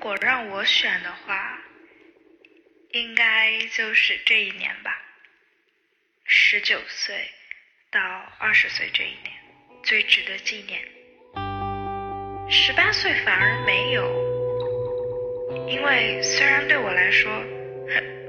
[0.00, 1.58] 如果让我选的话，
[2.92, 4.98] 应该就是这一年吧。
[6.24, 7.30] 十九岁
[7.90, 8.00] 到
[8.38, 9.30] 二十岁这一年，
[9.82, 10.80] 最值得纪念。
[12.48, 14.08] 十八岁反而没有，
[15.68, 17.30] 因为虽然对我来说，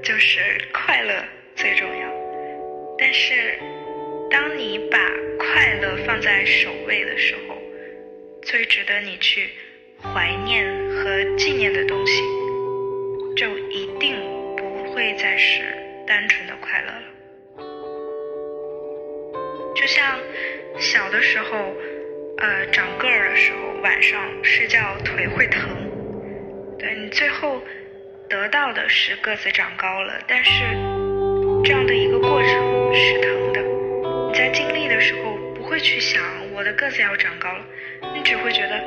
[0.02, 1.24] 就是快乐
[1.56, 2.06] 最重要，
[2.98, 3.58] 但是
[4.30, 4.98] 当你把
[5.38, 7.56] 快乐放在首位的时候，
[8.42, 9.54] 最值得你去
[10.02, 12.22] 怀念和纪念的东西，
[13.36, 14.16] 就一定
[14.56, 15.62] 不会再是
[16.06, 17.02] 单纯的快乐了。
[19.74, 20.18] 就像
[20.78, 21.74] 小的时候，
[22.38, 25.62] 呃，长个儿的时候，晚上睡觉腿会疼，
[26.78, 27.60] 对你最后
[28.28, 30.50] 得到的是个子长高了，但是
[31.64, 33.62] 这样的一个过程是疼的。
[34.28, 36.22] 你在经历的时候不会去想
[36.54, 37.64] 我的个子要长高了，
[38.14, 38.78] 你只会觉得，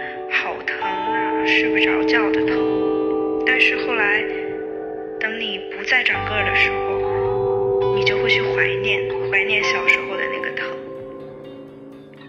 [1.48, 3.44] 睡不着觉的疼。
[3.46, 4.24] 但是后来，
[5.20, 10.05] 等你不再长个儿的时候，你就会去怀念，怀念小时候。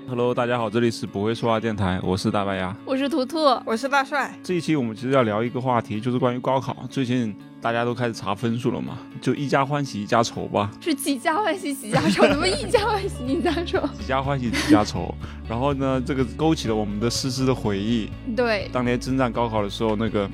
[0.09, 2.75] Hello，大家好，这里是不会说话电台，我是大白牙。
[2.85, 4.33] 我是图图，我是大帅。
[4.41, 6.77] 这一期我们其实要聊一个话题，就是关于高考。
[6.89, 10.71] 最近大家都开始查分数了嘛，就一家欢喜一家愁吧。
[10.81, 13.85] 是几家欢喜几家愁， 怎么一家欢喜一家愁？
[13.99, 15.13] 几家欢喜几家愁。
[15.49, 18.09] 然后呢，这个勾起了我们的丝丝的回忆。
[18.37, 20.31] 对，当年征战高考的时候，那个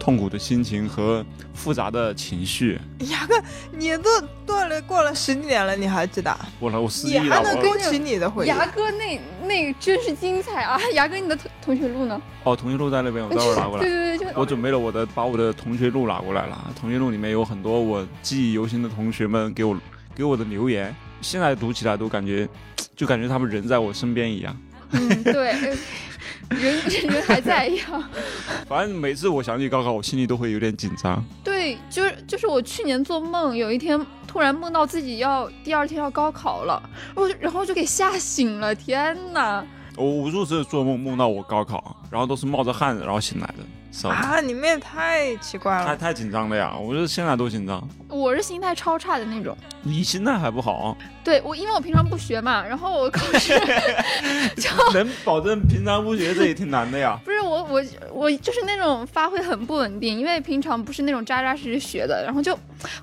[0.00, 2.80] 痛苦的心情和复杂的情绪。
[3.10, 3.34] 牙哥，
[3.70, 4.08] 你都
[4.46, 6.34] 断了过了十几年了，你还记得？
[6.58, 7.38] 我了，我失忆了。
[7.38, 8.48] 我还能勾起你的回忆？
[8.48, 10.80] 牙哥那那真是精彩啊！
[10.94, 12.20] 牙哥，你的同同学录呢？
[12.44, 13.90] 哦，同学录在那边，我待会儿拿过来对。
[13.90, 16.72] 对对，就我准备了我的，把我的同学录拿过来了。
[16.80, 19.78] 同学录里面有很多我记忆犹新的同学们给我
[20.14, 22.48] 给我的留言，现在读起来都感觉，
[22.96, 24.56] 就感觉他们人在我身边一样。
[24.92, 25.76] 嗯，对，
[26.50, 28.04] 人人还在一样。
[28.68, 31.24] 反正每次我想起高考，我心里都会有点紧张。
[31.42, 36.82] 对，就是就是我去年做梦，有一天突然梦到自己要第二天要高考了，
[37.14, 39.64] 我然后就给吓醒了，天哪！
[39.96, 43.64] 我无数次做梦梦到我高考，然后都是冒着汗然后醒来的？
[44.08, 45.84] 啊，你们也太奇怪了。
[45.84, 46.74] 太太紧张了呀！
[46.80, 47.86] 我觉得现在都紧张。
[48.08, 49.56] 我是心态超差的那种。
[49.82, 53.58] 你心态还不好，对我，因为我平常不学嘛，然后我考试
[54.56, 57.18] 就 能保证平常不学，这也挺难的呀。
[57.24, 62.56] 不是我我我就是那种发挥很不稳定，因为平常不是那种扎扎实实学的，然后就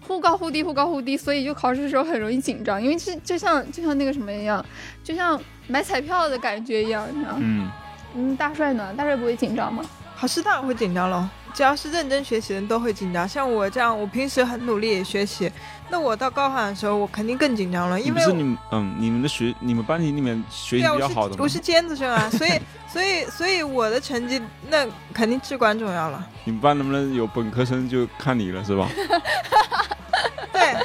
[0.07, 4.63] 忽高忽低忽高忽低，所以就考试的时候很容易紧张，因为就就像就像那个什么一样，
[5.03, 7.37] 就像买彩票的感觉一样，你知道吗？
[7.41, 7.71] 嗯，
[8.15, 8.93] 嗯，大帅呢？
[8.95, 9.83] 大帅不会紧张吗？
[10.19, 11.23] 考试当然会紧张喽，
[11.53, 13.27] 只要是认真学习的人都会紧张。
[13.29, 15.51] 像我这样，我平时很努力学习，
[15.89, 22.59] 那我到高考的时候，我肯定更紧张了，因为不是你们嗯，你们的学你们班级里面学习比较好的吗是我是尖子生啊，所以
[22.91, 26.27] 所以所以我的成绩那肯定至关重要了。
[26.45, 28.89] 你们班能不能有本科生就看你了是吧？
[30.51, 30.75] 对，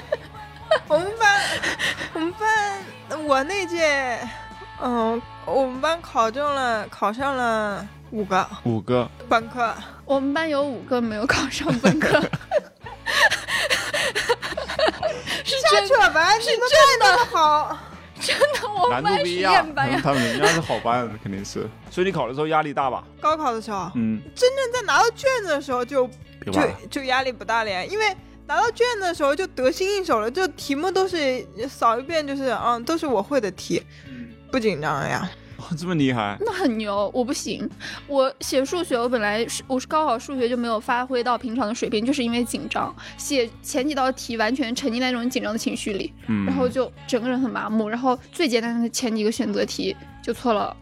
[0.88, 1.40] 我们班，
[2.12, 4.18] 我们班，我那届，
[4.82, 9.72] 嗯，我们班考中了，考上了五个五个，本科。
[10.04, 12.08] 我们班有五个没有考上本科，
[15.44, 17.78] 是真下去了吧，你们真的好。
[18.20, 19.74] 真的，我们班实度不一样验。
[19.74, 20.00] 班呀。
[20.02, 21.68] 他们人家是好班，肯定是。
[21.90, 23.04] 所以你考的时候压力大吧？
[23.20, 26.08] 高考的时候，嗯，真正在拿到卷子的时候就
[26.52, 26.60] 就。
[26.90, 28.16] 就压力不大了呀，因为
[28.46, 33.82] 拿到卷子的时候就得心应手了，就题目都是扫一遍就是嗯都是我会的题，
[34.52, 35.28] 不紧张呀。
[35.56, 37.68] 哇 这么厉害，那很牛，我不行。
[38.08, 47.88] 我写数学，我本来是我是高考数学就没有发挥到平常的水平，就是因为紧张，写前几道题完全沉浸在那种紧张的情绪里，嗯，然后就整个人很麻木。
[47.88, 50.76] 然后最简单的前几个选择题就错了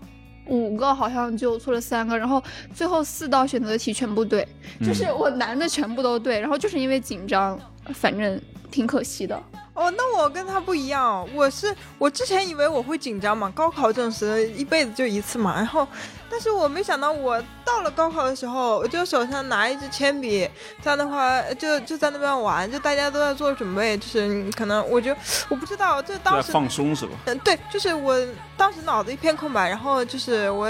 [0.47, 2.43] 五个，好像就错了三个，然后
[2.75, 4.49] 最后四道选择题全部对，
[4.83, 7.61] 就是嗯我难的全部都对，然后就是因为紧张，
[7.95, 8.41] 反正
[8.71, 9.41] 挺可惜的。
[9.73, 15.89] 哦，那我跟他不一样，我是我之前以为我会紧张嘛，高考这种事一辈子就一次嘛，然后，
[16.29, 20.47] 但是我没想到我到了高考的时候，我就手上拿一支铅笔，
[20.83, 25.17] 这样的话就就在那边玩，就大家都在做准备，就是可能我就
[25.49, 27.13] 我不知道，就当时放松是吧？
[27.25, 28.15] 嗯对，就是我
[28.59, 30.69] 当时脑子一片空白，然后就是我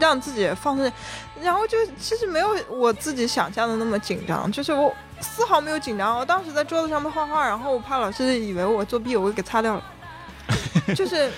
[0.00, 0.92] 让自己放松，
[1.40, 4.92] 然后就其实没有我自己想象的那么紧张，就是我
[5.24, 6.18] 丝毫没有紧张。
[6.18, 9.82] 我当时在桌子上面画画，然后我怕老师以为我作弊，我给擦掉了。
[10.94, 11.30] 就是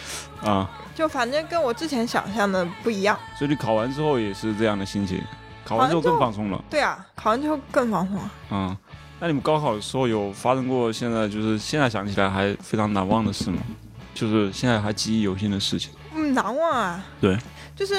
[0.43, 3.17] 啊，就反正跟我之前想象的不一样。
[3.39, 5.23] 所以你考完之后也是这样的心情，
[5.65, 6.63] 考完之后更放松了。
[6.69, 8.31] 对啊，考完之后更放松了。
[8.51, 8.77] 嗯，
[9.21, 13.59] 那你们高考的时候有发生过现在就是现在想起来还非常难忘的事吗？
[14.13, 15.93] 就是现在还记忆犹新的事情。
[16.15, 17.05] 嗯，难忘啊。
[17.21, 17.39] 对，
[17.77, 17.95] 就是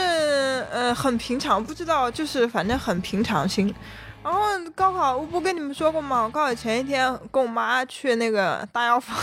[0.71, 3.73] 呃很平常，不知道就是反正很平常心。
[4.23, 4.41] 然后
[4.75, 6.23] 高考我不跟你们说过吗？
[6.23, 9.15] 我高考前一天跟我妈去那个大药房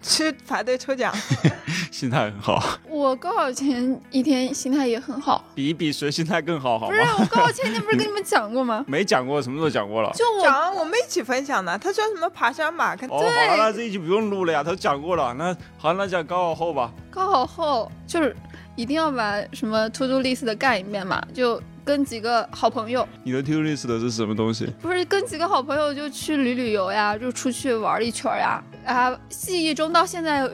[0.00, 1.14] 去排队抽奖，
[1.92, 7.10] 心态很好，我高考前一天心态也很好，比一比谁心态更好，好不是吗？
[7.20, 8.84] 我高考前一天不是跟你们讲过吗？
[8.88, 10.10] 没讲过，什么时候讲过了？
[10.14, 11.78] 就我讲我们一起分享的。
[11.78, 15.32] 他说什么爬山马，跟哦，好了，那这一集不用录了呀，他讲过了。
[15.34, 16.90] 那好，那讲高考后吧。
[17.10, 18.34] 高考后就是
[18.74, 24.66] 一定要把什么 to do list 的干一遍嘛，就跟几个好朋友，你的 tourist 的是什么东西？
[24.80, 28.62] 不是跟几个好朋友就去旅旅游呀，就出去玩一圈呀。
[28.84, 30.48] 啊，记忆中到现在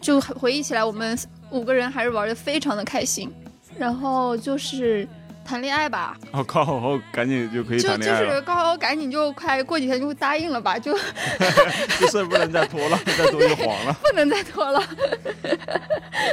[0.00, 1.18] 就回忆起来，我们
[1.50, 3.30] 五个人还是玩的非常的开心。
[3.76, 5.06] 然后就是
[5.48, 10.94] 谈恋爱吧，哦，高考后赶紧就可以就就谈恋爱了，是高考赶紧就快过几天就答应了吧，就
[11.98, 13.92] 这事儿不能再拖了，再拖就黄了。
[14.04, 14.82] 不能再拖了。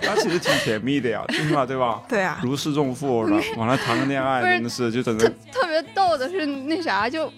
[0.04, 2.02] 那其实挺甜蜜的呀，最 起码对吧？
[2.10, 7.32] 对啊，如释重负 了，完了谈个恋爱真的是就整特个特别逗的是那啥，就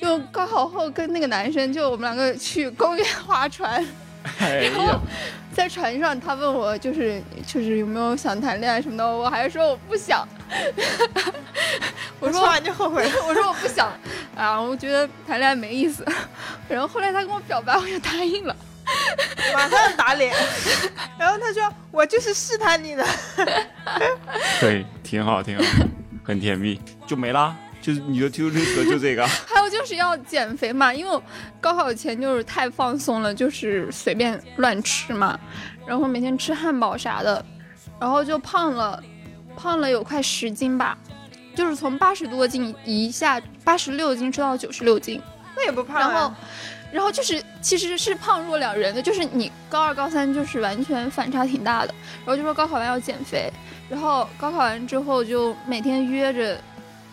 [0.00, 3.84] 就高考后跟那个男生，就我们两个去公园划船，
[4.38, 5.00] 哎然后呀，
[5.52, 10.24] 在船上他问我就是就是有没有想谈恋爱什么的，我还说我不想，
[12.20, 13.10] 我说说完就后悔了。
[13.26, 13.92] 我说我不想
[14.36, 16.04] 啊，我觉得谈恋爱没意思。
[16.68, 18.54] 然后后来他跟我表白，我就答应了。
[19.52, 20.34] 马上打脸。
[21.18, 23.04] 然后他说：“我就是试探你的。
[24.60, 25.64] 对，挺好挺好，
[26.24, 27.54] 很甜蜜，就没啦。
[27.82, 31.22] 就是你的 to do list 就这个，还有就是要减肥嘛，因为我
[31.60, 35.38] 高考前就是太放松了，就是随便乱吃嘛，
[35.86, 37.44] 然后每天吃汉堡啥的，
[38.00, 39.00] 然后就胖了，
[39.56, 40.96] 胖了有快十斤吧，
[41.54, 45.20] 就是从八十多斤一下八十六斤吃到九十六斤，”
[45.56, 46.38] 那也不胖然后啊。，
[46.92, 51.94] 然后就是其实是胖若两人的，就是你高二高三就是完全反差挺大的，
[52.24, 53.50] 然后就说高考完要减肥，
[53.88, 56.60] 然后高考完之后就每天约着，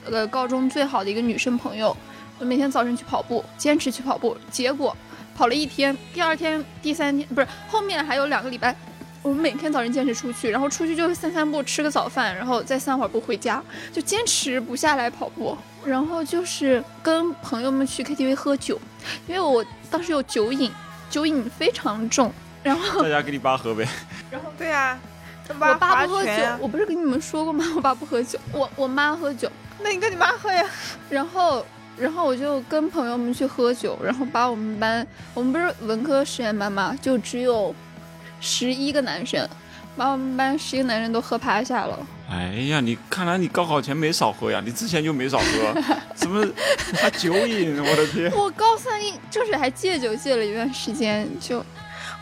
[0.05, 1.95] 呃高中最好的一个女生朋友，
[2.39, 4.95] 就每天早晨去跑步，坚持去跑步，结果
[5.35, 8.75] 跑了一天，第二天、第三天不是后面还有两个礼拜。
[9.23, 15.57] 我们每天早晨坚持出去，然后出去就是散散步，吃个早饭，然后再散会儿步回家，就坚持不下来跑步。
[15.85, 18.79] 然后就是跟朋友们去 KTV 喝酒，
[19.25, 20.69] 因为我当时有酒瘾，
[21.09, 22.31] 酒瘾非常重。
[22.61, 23.87] 然后在家给你爸喝呗。
[24.29, 24.99] 然后对啊，
[25.47, 27.65] 他我爸不喝酒我不是跟你们说过吗？
[27.75, 29.49] 我爸不喝酒，我我妈喝酒。
[29.81, 30.65] 那你跟你妈喝呀。
[31.09, 31.65] 然后，
[31.97, 37.75] 然后我就跟朋友们去喝酒，然后把我们班，我们不是文科实验班嘛，就只有
[38.45, 39.47] 十一个男生，
[39.95, 41.97] 把我们班十一个男生都喝趴下了。
[42.29, 45.81] 哎呀，你看来你高考前没少喝呀，你之前就没少喝，
[46.13, 46.45] 怎么
[47.01, 47.81] 还酒瘾？
[47.81, 48.29] 我的天！
[48.33, 51.63] 我高三一就是还戒酒戒了一段时间，就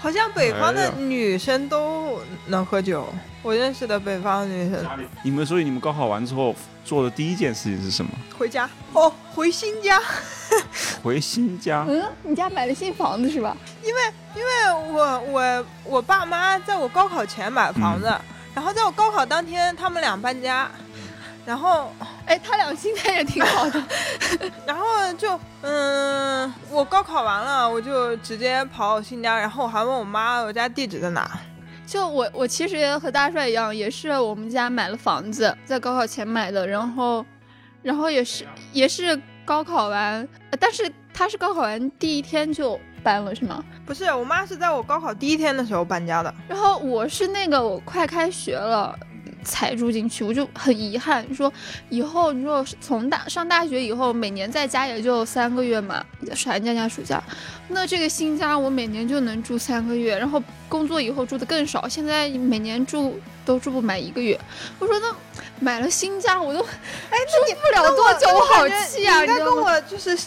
[0.01, 3.07] 好像北方的女生都能喝酒，
[3.43, 4.83] 我认识的北方女生
[5.23, 8.11] 你们所以你们高考完之后做的第一件事情是什么？
[8.37, 10.01] 回家哦，回新家，
[11.03, 11.85] 回新家。
[11.87, 13.55] 嗯，你家买了新房子是吧？
[13.83, 13.93] 因
[14.43, 18.11] 为我我我爸妈在我高考前买房子，
[18.55, 20.69] 然后在我高考当天他们俩搬家，
[21.45, 21.91] 然后
[22.25, 23.83] 哎，他俩心态也挺好的。
[24.65, 24.85] 然后
[25.17, 31.29] 就嗯，我高考完了，我就直接跑我新家，然后我还问我妈我家地址在哪。
[31.85, 37.25] 就我，我其实也和大帅一样，也是我们家买了房子，在高考前买的，然后，
[37.81, 43.61] 然后也是也是高考完，呃但是他是高考完第一天就搬了，是吗？
[43.85, 46.33] 不是，我妈是在我高考第一天的时候搬家的。
[46.47, 48.97] 然后我是那个我快开学了
[49.43, 51.51] 才住进去，我就很遗憾，说
[51.89, 56.03] 以后你说从大上大学以后，每年在家也就三个月嘛，
[56.45, 57.21] 寒假加暑假，
[57.69, 64.39] 那这个新家我每年就能住三个月，然后工作以后住的更少，现在每年住都住不满一个月。
[64.79, 65.15] 我说那
[65.59, 66.69] 买了新家我都哎，
[67.11, 69.21] 那你不了多久，我好气啊！
[69.21, 69.47] 你应该跟？
[69.47, 70.17] 我就是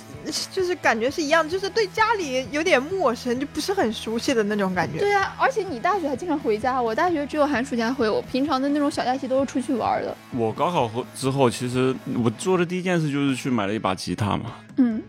[0.51, 4.99] 就是感觉是一样，就是对家里有点陌生，就不是很熟悉的那种感觉。
[4.99, 10.17] 对啊，而且你大学还经常回家，我大学只有寒暑假回，我平常的那种小假期都是出去玩的。
[10.33, 15.03] 我高考后之后，其实我做的第一件事就是去买了一把吉他嘛，嗯，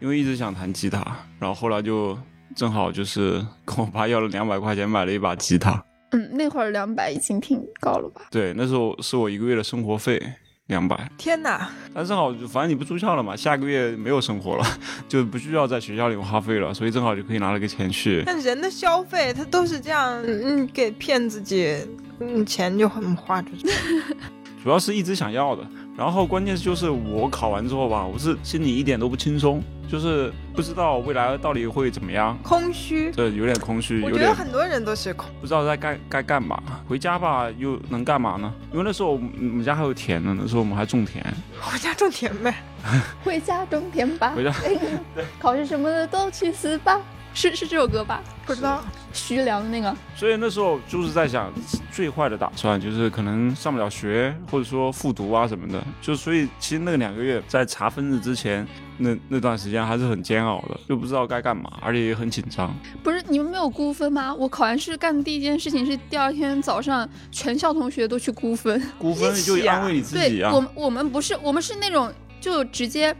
[0.00, 1.00] 因为一直想弹吉他，
[1.38, 2.16] 然后后来就
[2.54, 5.82] 正好就是跟我爸要了两百块钱买了一把吉他。
[6.12, 8.22] 嗯，那会儿两百已经挺高了吧？
[8.30, 10.22] 对，那时候是我一个月的生活费
[10.66, 14.64] 两百，天哪，但正好反正你不住校了嘛，下个月没有生活了，
[15.08, 18.22] 就不需要在学校里花费了，所以正好就可以拿了个钱去。
[18.26, 21.76] 但人的消费他都是这样，嗯，给骗自己，
[22.18, 23.68] 嗯，钱就很花出去。
[24.62, 25.64] 主要是一直想要的，
[25.96, 33.10] 然后关键就是我考完之后吧，我是心里一点都不轻松，就是不知道未来到底会怎么样，空虚。
[33.12, 35.30] 对有点空虚，我觉得很多人都是空。
[35.40, 36.62] 不知道在该该干嘛。
[36.86, 38.52] 回家吧，又能干嘛呢？
[38.72, 41.24] 因为那时候我们家还有田呢，那时候我们还种田。
[41.58, 42.54] 回家种田呗。
[43.24, 44.54] 回家种田吧，回家
[45.40, 47.00] 考试什么的都去死吧，
[47.36, 48.22] 是是这首歌吧？
[48.46, 48.82] 不知道。
[49.12, 49.94] 徐良的那个。
[50.14, 51.52] 所以那时候就是在想，
[51.92, 55.82] 最坏的打算就是可能上不了学，或者说复读啊什么的。
[56.00, 58.66] 就所以其实那两个月在查分日之前，
[58.96, 62.74] 那那段时间还是很煎熬的，就不知道该干嘛，而且也很紧张。
[63.02, 64.34] 不是你们没有估分吗？
[64.34, 68.82] 我考完试干的第一件事情是第二天早上全校同学都去估分。
[68.98, 70.50] 估分就安慰你自己啊。
[70.50, 73.14] 对，我们我们不是我们是那种就直接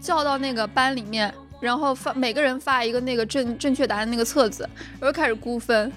[0.00, 1.32] 叫到那个班里面。
[1.64, 4.68] 然后发每个人发一个那个正正确答案那个册子，
[5.00, 5.90] 然后开始估分，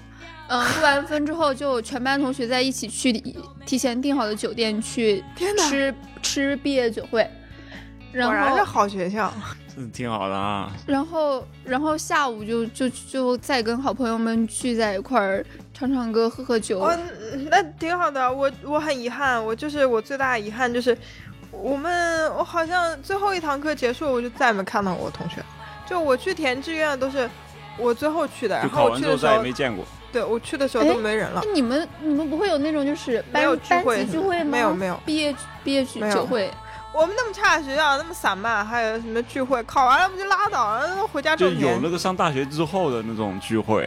[0.48, 3.12] 嗯，估完分之后就全班同学在一起去
[3.66, 5.22] 提前订好的酒店去
[5.68, 7.30] 吃吃毕业酒会，
[8.14, 9.30] 果然是好学校，
[9.74, 10.72] 是挺好的啊。
[10.86, 15.44] 然后然后下午就就就再跟好朋友们聚在一块儿
[15.74, 16.98] 唱唱歌喝喝酒，哦，
[17.50, 18.32] 那挺好的。
[18.32, 20.96] 我我很遗憾，我就是我最大的遗憾就是
[21.50, 25.42] 我们我好像最后一堂课结束我就再也没看到我同学。
[25.88, 27.28] 就我去填志愿都是
[27.78, 29.84] 我最后去的，然后我去的时候再也没见过。
[30.10, 31.42] 对我去的时候都没人了。
[31.54, 34.50] 你们你们不会有那种就是班班级聚会吗？
[34.50, 34.98] 没有没有。
[35.04, 36.50] 毕业毕业聚酒会。
[36.94, 39.62] 我们那么差的学校那么散漫，还有什么聚会？
[39.64, 41.06] 考完了不就拉倒了？
[41.08, 43.86] 回家就有那个上大学之后的那种聚会，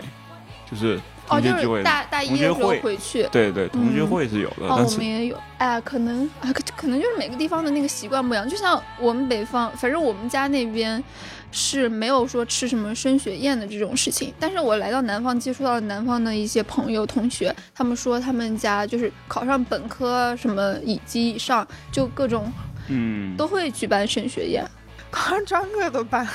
[0.70, 3.28] 就是哦，就是大大一的时候回去。
[3.32, 4.68] 对对，同学会是有的。
[4.68, 5.38] 哦，我们也有。
[5.58, 8.48] 哎，可能啊，可可能就是每个地方的那个习惯不一样。
[8.48, 11.04] 就像我们北方，反正我们家那边。
[11.52, 22.52] 是没有说吃什么升学宴的这种事情，但是我来到南方，接触到了南方的一些朋友同学，他们说他们家就是考上本科什么以及以上，就各种，
[22.88, 24.66] 嗯，都会举办升学宴，
[25.12, 26.26] 考上专科都办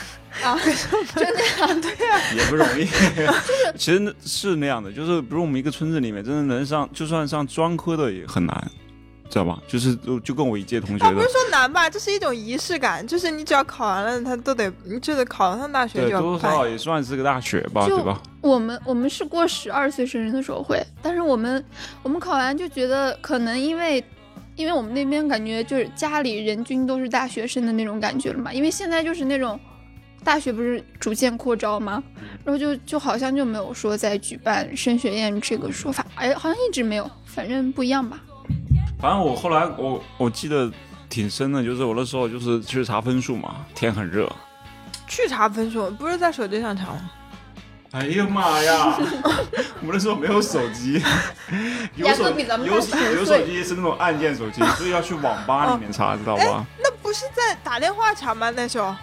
[0.42, 0.58] 啊，
[1.14, 2.86] 真的呀，对呀，也不容易，
[3.78, 8.70] 其实是那样的，就是比如我们一个村子里面，真的能上，就算上专科的也很难。
[9.28, 9.58] 知道吧？
[9.66, 18.22] 就是就就跟我一届同学他，不是说难吧，这是一种仪式感，就是你只要考完了，他都得就得考上大学，对，多多少少也算是个大学吧，对吧？
[18.40, 21.64] 我们我们是过十二岁生日的时候会，但是我们
[22.02, 24.02] 我们考完就觉得可能因为
[24.54, 29.58] 因为我们那边感觉就是家里人均都是大学生的那种感觉了嘛，因为现在就是那种
[30.22, 32.02] 大学不是逐渐扩招吗？
[32.44, 38.22] 然后就就好像就没有说在举办升学宴这个说法，哎，好像一直没有，反正不一样吧。
[38.98, 40.70] 反正我后来我我记得
[41.08, 44.30] 挺深的，就是我那时候就是去查分数嘛，天很热，
[45.06, 47.10] 去查分数不是在手机上查吗？
[47.92, 48.98] 哎呀妈呀！
[49.80, 51.00] 我们那时候没有手机，
[51.94, 52.66] 有手有
[53.14, 56.64] 有手机是那种按键手机， 所以要去网吧里面查，知道吧？
[56.82, 58.50] 那不是在打电话查吗？
[58.50, 58.94] 那时候？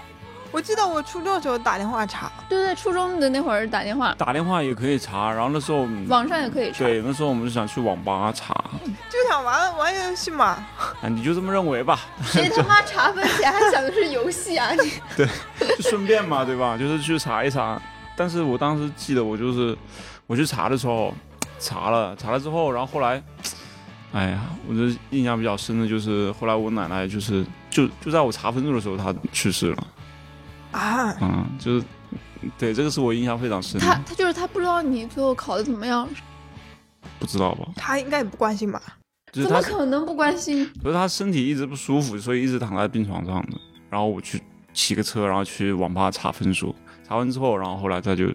[0.54, 6.86] 我记得我初中的时候打电话查，对对，初中的那会儿打电话，打电话也可以查，然后那时候网上也可以查。
[6.86, 8.54] 对，那时候我们就想去网吧查，
[9.10, 10.46] 就想玩玩游戏嘛。
[11.02, 12.00] 啊，你就这么认为吧？
[12.24, 14.72] 谁他妈查分钱还想的是游戏啊？
[14.74, 15.28] 你 对，
[15.60, 16.78] 就顺便嘛，对吧？
[16.78, 17.82] 就是去查一查。
[18.16, 19.76] 但是我当时记得，我就是
[20.28, 21.12] 我去查的时候，
[21.58, 23.20] 查了查了之后，然后后来，
[24.12, 29.84] 哎呀，我的印象比较深的就是后来我奶奶就是就就在我查分数的时候，她去世了。
[30.74, 31.86] 啊，嗯，就是，
[32.58, 33.80] 对，这个是我印象非常深。
[33.80, 36.08] 他他就是他不知道你最后考的怎么样，
[37.20, 37.68] 不知道吧？
[37.76, 38.82] 他应该也不关心吧？
[39.32, 40.70] 怎么可能不关心？
[40.82, 43.58] 不是他身体一直不舒服，所以一直躺在病床上的。
[43.90, 44.42] 然后我去
[44.74, 46.76] 骑个车，然后去网吧查分数，
[47.08, 48.32] 查完之后，然后后来他就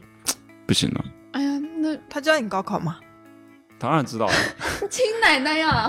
[0.67, 1.05] 不行了。
[1.33, 2.99] 哎呀，那他知道你高考吗？
[3.79, 4.33] 当然知道了。
[4.91, 5.89] 亲奶奶呀！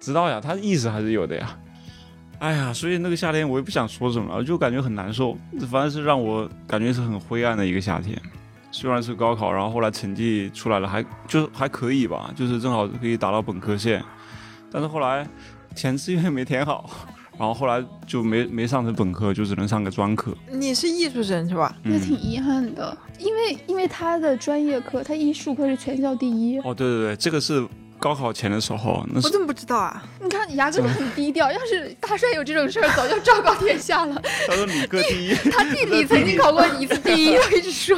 [0.00, 1.58] 知道呀，他意识还是有的呀。
[2.40, 5.36] 哎呀，所以那个夏天我也不想说什么了，就感觉很难受。
[5.70, 8.18] 反正是让我感觉是很灰暗的一个夏天。
[8.72, 14.02] 虽然是高考，然后后来成绩出来了，还就还可以吧，就是正好可以达到本科线。
[14.72, 15.26] 但是后来
[15.76, 16.88] 填志愿没填好，
[17.38, 20.32] 然后后来就没没上成本科，就只能上个专科。
[20.50, 21.76] 你是艺术生是吧？
[21.82, 26.58] 那挺遗憾的，因为因为他的专业课，他艺术课是全校第一。
[26.60, 27.68] 哦，对对对，这个是。
[28.00, 30.02] 高考前的时候，那我怎么不知道啊？
[30.22, 34.20] 你看你牙哥就很低调， 要是大帅有这种事儿，早就昭告天下了。
[34.46, 37.96] 他说理科第一， 他弟弟曾经考过一次第一，我一直说，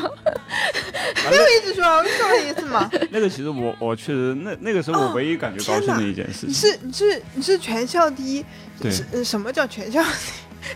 [1.30, 2.90] 没有一直说，我说了一次嘛。
[3.10, 8.44] 那个其实我我确实那那个时候我唯一感觉高兴的一件事情，你是你是你是全校第一，
[8.80, 10.02] 对，什么叫全校？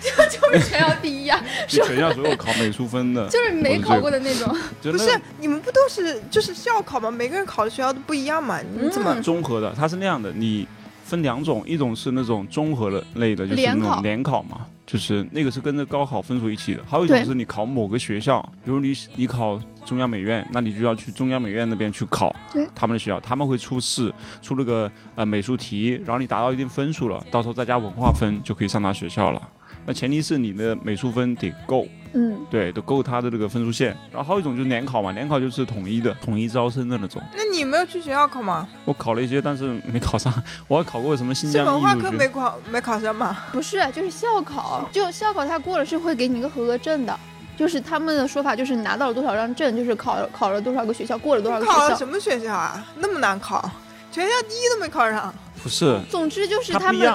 [0.00, 1.40] 就 就是全校第一啊！
[1.69, 4.55] 是全校所有考美术分的，就是没考过的那种。
[4.83, 7.11] 不是你们不都是就是校考吗？
[7.11, 8.61] 每个人考的学校都不一样嘛？
[8.78, 9.73] 你怎么综合的？
[9.76, 10.66] 它是那样的，你
[11.05, 14.66] 分两种，一种是那种综合的类的，就是那种联考嘛。
[14.87, 16.81] 就是那个是跟着高考分数一起的。
[16.88, 29.43] 还有一种是你考某个学校，比如你你考中央美院，那你就要去中央美院那边去考对他们的学校，他们会出试出那个呃美术题，然后你达到一定分数了，到时候再加文化分就可以上他学校了。
[29.87, 33.97] 那前提是你的美术分得够，嗯，对，得够他的这个分数线。
[34.11, 37.23] 然后还有一种就是联考嘛，联考就是统一的，统一招生的那种。
[37.37, 38.66] 那你没有去学校考吗？
[38.85, 40.33] 我考了一些，但是没考上。
[40.66, 43.37] 我还考过什么新是疆文化课没考没考上吗？
[43.52, 47.16] 不是，就是校考，就校考他过了是会给你一个合格证的。
[47.57, 51.78] 就是他们的说法，就是拿到了多少张证，就是考考了多少个学校，过了多少个学校。
[51.78, 52.85] 考了什么学校啊？
[52.97, 53.71] 那么难考，
[54.11, 55.33] 全校第一都没考上。
[55.62, 57.09] 不是，总之就是他们。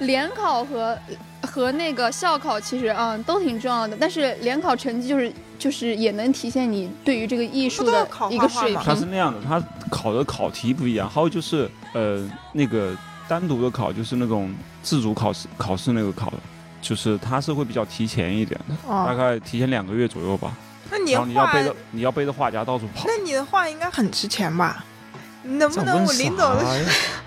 [0.00, 0.94] 联考和
[1.46, 8.80] 和那个校考其实嗯都挺重要的，但是联考成绩就是就是也能体现你对于这个艺术的一个水平。
[8.82, 12.94] 它是那样的，它考的考题不一样，还有就是呃那个
[13.28, 16.36] 单独的考就是那种自主考试考试那个考的，
[16.82, 20.52] 就是它是会比较提前一点的，大哦，概提前两个月左右吧。
[20.90, 23.04] 那你要你要，背着你要背着画夹到处跑。
[23.06, 24.84] 那你的画应该很值钱吧？
[25.42, 27.25] 能不能我临走的时啥呀？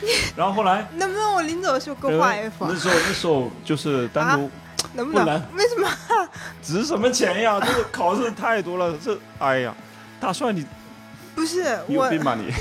[0.36, 2.66] 然后后来能不能我临走的时候给我画一幅？
[2.66, 4.50] 那时候那时候就是单独
[4.94, 5.42] 能不能不能？
[5.56, 5.88] 为什么？
[6.62, 7.58] 值什么钱呀？
[7.64, 9.74] 这个考试太多了，这哎呀，
[10.20, 10.64] 大帅你
[11.34, 12.52] 不是我，病吧你？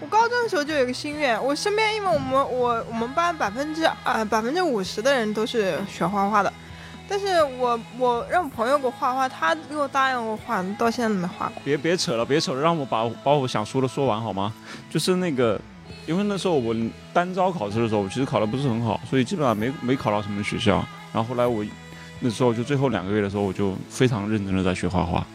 [0.00, 6.52] 我高中的时候就有个心愿，我身边因为我们我我们班百分之啊百分之五十的人都是学画画的，
[7.08, 11.54] 但是我我让我朋友给我画画，他给我答应我画，到现在都没画过。
[11.64, 14.52] 别别扯了，别扯了，让我把把我想说的说完好吗？
[14.90, 15.58] 就是那个，
[16.06, 16.74] 因为那时候我
[17.12, 20.84] 单招考试的时候，我其实考的不是很好，所以基本上没没考到什么学校。
[21.12, 21.64] 然后后来我
[22.20, 25.26] 那时候就最后两个月的时候，我就非常认真的在学画画。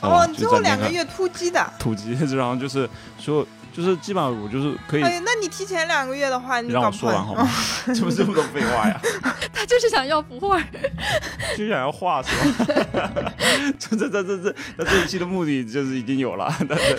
[0.00, 1.72] 哦，你最后两个月突击的。
[1.78, 2.88] 突击，然后就是
[3.20, 5.02] 说，就是基本上我就是可以。
[5.02, 7.48] 哎，那你提前两个月的话，你让我说完好吗？
[7.94, 9.00] 这不是这么多废话呀，
[9.54, 10.60] 他就是想要不画。
[11.56, 12.34] 就想要画是
[12.66, 13.32] 吧？
[13.78, 16.98] 这这这这这，那这一期的目的就是已经有了，但是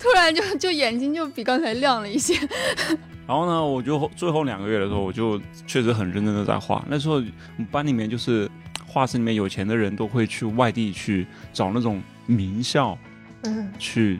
[0.00, 2.34] 突然就就眼睛就比刚才亮了一些。
[3.28, 6.84] 然后呢，我就最后两个月的时候，我就确实很认真的在画。
[6.88, 8.50] 那时候我们班里面就是
[8.86, 12.98] 画室里面有钱的人都会去外地去找那种名校
[13.42, 14.18] 嗯，去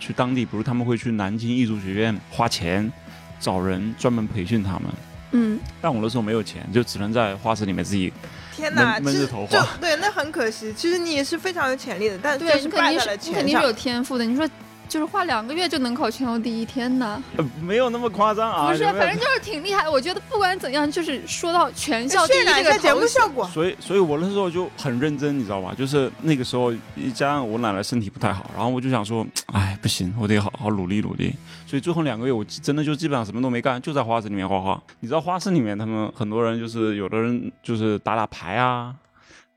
[0.00, 2.90] 去当地，比如他们会去南京艺术学院花钱
[3.38, 4.84] 找人专门培训他们。
[5.32, 8.12] 嗯，但我那时候没有钱，就只能在画室里面自己
[8.52, 10.72] 天哪，闷闷着头画就对，那很可惜。
[10.76, 13.72] 其实你也是非常有潜力的，但是对就是败在了你肯定是你肯定是有。
[13.72, 14.24] 天赋的。
[14.24, 14.48] 你说
[14.90, 17.22] 就是画两个月就能考全国第一天呢？
[17.36, 18.72] 呃没有那么夸张啊。
[18.72, 19.88] 不是，反正就是挺厉害。
[19.88, 23.46] 我觉得不管怎样，就是说到全校第一这个节目效果。
[23.46, 25.72] 所以，所以我那时候就很认真，你知道吧？
[25.78, 26.72] 就是那个时候，
[27.14, 31.32] 加上我奶奶身体不太好，然后我就想说，哎，不行，我得好好努力努力。
[31.68, 34.82] 所以最后两个月，我真的就基本上什么都没干，就在画室里面画画。
[34.98, 38.92] 你知道画室里面，他们很多人就是有的人就是打打牌啊，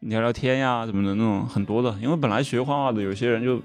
[0.02, 1.92] 聊聊天呀、什么的那种很多的。
[2.00, 3.60] 因为本来学画画的有些人就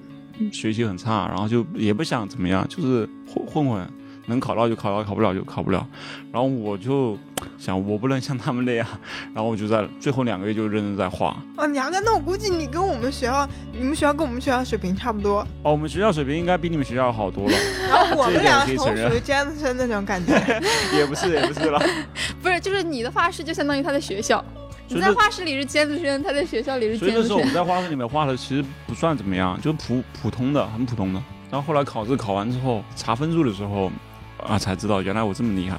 [0.52, 3.90] 学习很差，然后就也不想怎么样，就是混混混，
[4.26, 5.86] 能考到就考到，考不了就考不了。
[6.32, 7.16] 然后我就
[7.58, 8.86] 想，我不能像他们那样，
[9.34, 11.36] 然后我就在最后两个月就认真在画。
[11.56, 17.56] 哦，你要跟那我估计你跟我们学校，你们学校跟我们学校水平差不多，哦，我们学校水平应该比你们学校好多了，
[17.88, 20.32] 然后我们两个可以承认同属于尖子生那种感觉。
[20.94, 21.80] 也不是也不是了。
[22.42, 24.44] 不是，就是你的画室就相当于他的学校。
[24.88, 27.52] 你在画室里是尖子生，他在学校里是尖子生那时候我们。
[27.52, 31.22] 在画室里面画的其实不算怎么样，就普普通的，很普通的。
[31.50, 33.90] 然后后来考试考完之后查分数的时候，
[34.42, 35.78] 啊才知道原来我这么厉害，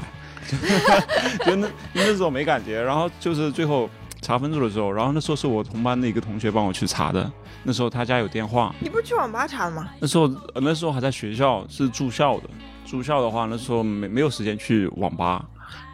[1.45, 2.81] 就那那时候没感觉。
[2.81, 3.89] 然后就是最后
[4.21, 7.31] 查分数的时候，然后那时候是我同班的一个同学帮我去查的，
[7.63, 9.89] 那时候他家有电话，你不是去网吧查的吗？
[9.99, 12.49] 那时候呃那时候还在学校是住校的，
[12.85, 15.43] 住校的话那时候没没有时间去网吧。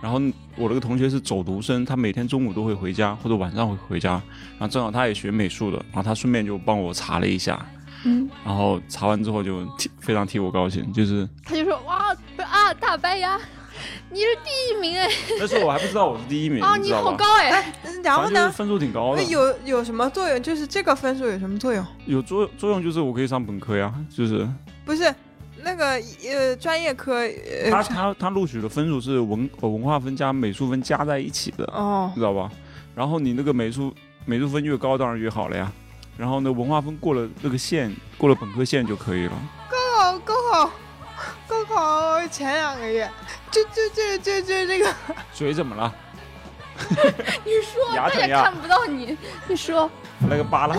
[0.01, 0.19] 然后
[0.55, 4.21] 我那个同学是走读生，他每天中午都会回家或者晚上会回家，
[4.57, 7.65] 然后正好他也学美术的，然后他顺便就帮我查了一下，
[8.03, 13.39] 嗯，然后查完之后就替非常替我高兴，就是他就说哇啊大白牙，
[14.09, 15.09] 你是第一名哎！
[15.39, 17.73] 那时候我还不知道我是第一名， 哦，你好高哎！
[17.83, 18.51] 嗯然后呢？
[18.51, 20.43] 分数挺高的，有有什么作用？
[20.43, 21.83] 就是这个分数有什么作用？
[22.05, 24.47] 有作作用就是我可以上本科呀，就是
[24.85, 25.11] 不是
[25.65, 25.99] 那个
[26.30, 27.28] 呃专业科
[27.71, 32.51] 他呃他他录取的分数是文呃文化分加美术分加在一起的，哦知道吧？
[32.93, 33.91] 然后你那个美术
[34.25, 35.71] 美术分越高，当然越好了呀。
[36.15, 39.34] 然后呢，文化分过了那个线，过了本科线就可以了。
[39.67, 40.71] 高考高考
[41.47, 43.10] 高考前两个月，
[43.49, 44.93] 就就就就就这个
[45.34, 45.93] 嘴怎么了？
[47.43, 49.89] 你说他也牙疼呀看不到你，你说
[50.30, 50.75] 那个疤了？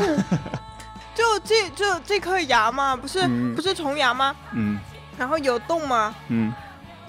[1.17, 4.37] 就这就这颗牙嘛，不是、嗯不是虫牙吗？
[4.53, 4.79] 嗯
[5.19, 6.15] 然后有洞吗？
[6.29, 6.53] 嗯，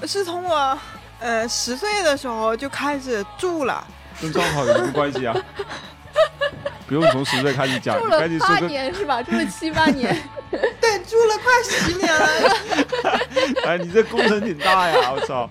[0.05, 0.79] 是从我
[1.19, 3.85] 呃十岁的时候就开始蛀了，
[4.21, 5.35] 跟高考有什么关系啊？
[6.87, 8.59] 不用从十岁开始讲，住了八。
[8.61, 9.21] 年是吧？
[9.21, 10.15] 住了七八年，
[10.49, 12.57] 对，住了快十年了。
[13.67, 15.11] 哎，你这工程挺大呀！
[15.13, 15.49] 我操，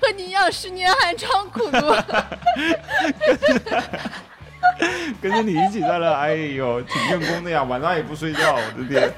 [0.00, 1.94] 和你一样十年寒窗苦读。
[5.20, 9.12] 跟着你一起在那，哎呦，挺用功的呀，晚上也不睡觉，我的天，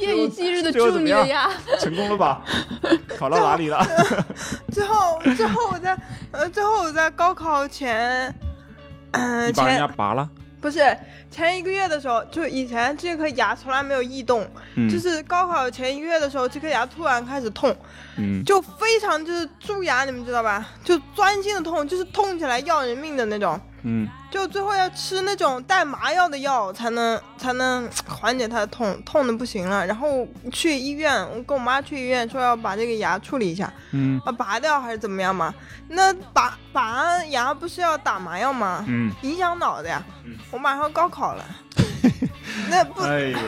[0.00, 1.50] 夜以继日的助最后怎么样你呀。
[1.78, 2.42] 成功了吧？
[3.18, 3.84] 考到哪里了？
[4.72, 5.96] 最后，最后我在
[6.32, 8.34] 呃，最后我在高考前，
[9.12, 10.28] 嗯、你把人前家拔了？
[10.60, 10.94] 不是
[11.30, 17.74] 前一个月的时候，就以前这颗牙从来没有异动，嗯就是高考前一个月的时候，这颗牙突然开始痛，
[18.18, 20.66] 嗯，就非常就是蛀牙，你们知道吧？
[20.84, 23.58] 就钻心的痛，就是痛起来要人命的那种。
[23.82, 29.86] 嗯，就最后要吃那种带麻药的药才能才能缓解他的痛，痛的不行了。
[29.86, 35.54] 然后去医院，我跟我妈去医院说要把这个牙处理一下，嗯啊，拔掉还是怎么样嘛？
[35.88, 38.84] 那拔拔牙不是要打麻药吗？
[38.88, 40.36] 嗯，影响脑的呀嗯。
[40.50, 41.44] 我马上高考了，
[42.68, 43.38] 那不哎呀，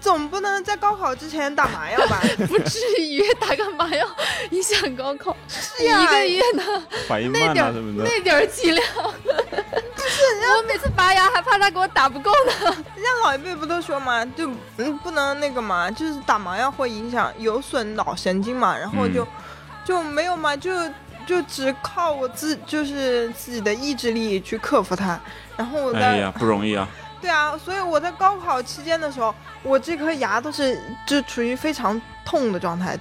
[0.00, 2.20] 总不能在高考之前打麻药吧？
[2.48, 4.06] 不至于打个麻药
[4.50, 6.62] 影响高考， 是呀一个月呢，
[7.08, 8.08] 反应那点儿慢啊什么的。
[8.08, 8.86] 那点儿剂量，
[9.24, 10.22] 就是
[10.56, 12.52] 我每次拔牙还怕他给我打不够呢。
[12.94, 19.28] 人家老一辈不都说嘛，就嗯不能那个嘛，就是打麻药会影响有损脑神经嘛，然后就、嗯
[19.84, 20.70] 就没有嘛，就
[21.26, 25.18] 就只靠我自就是自己的意志力去克服它，
[25.56, 26.86] 然后我呀，不容易啊！
[27.20, 32.98] 对啊，所以我在高考期间的时候，我这颗牙都是就处于非常痛的状态，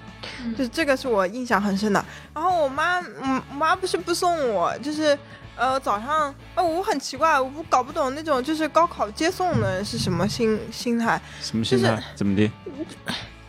[0.58, 2.04] 就这个是我印象很深的。
[2.34, 5.18] 然后我妈，嗯，我妈不是不送我，就是
[5.56, 11.90] 呃早上，呃我很奇怪，我不搞不懂那种就是高考接送的是什么心心态，什么心态？
[11.90, 12.52] 就是怎么的？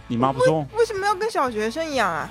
[0.07, 0.67] 你妈不送？
[0.75, 2.29] 为什么要跟小学生一样啊？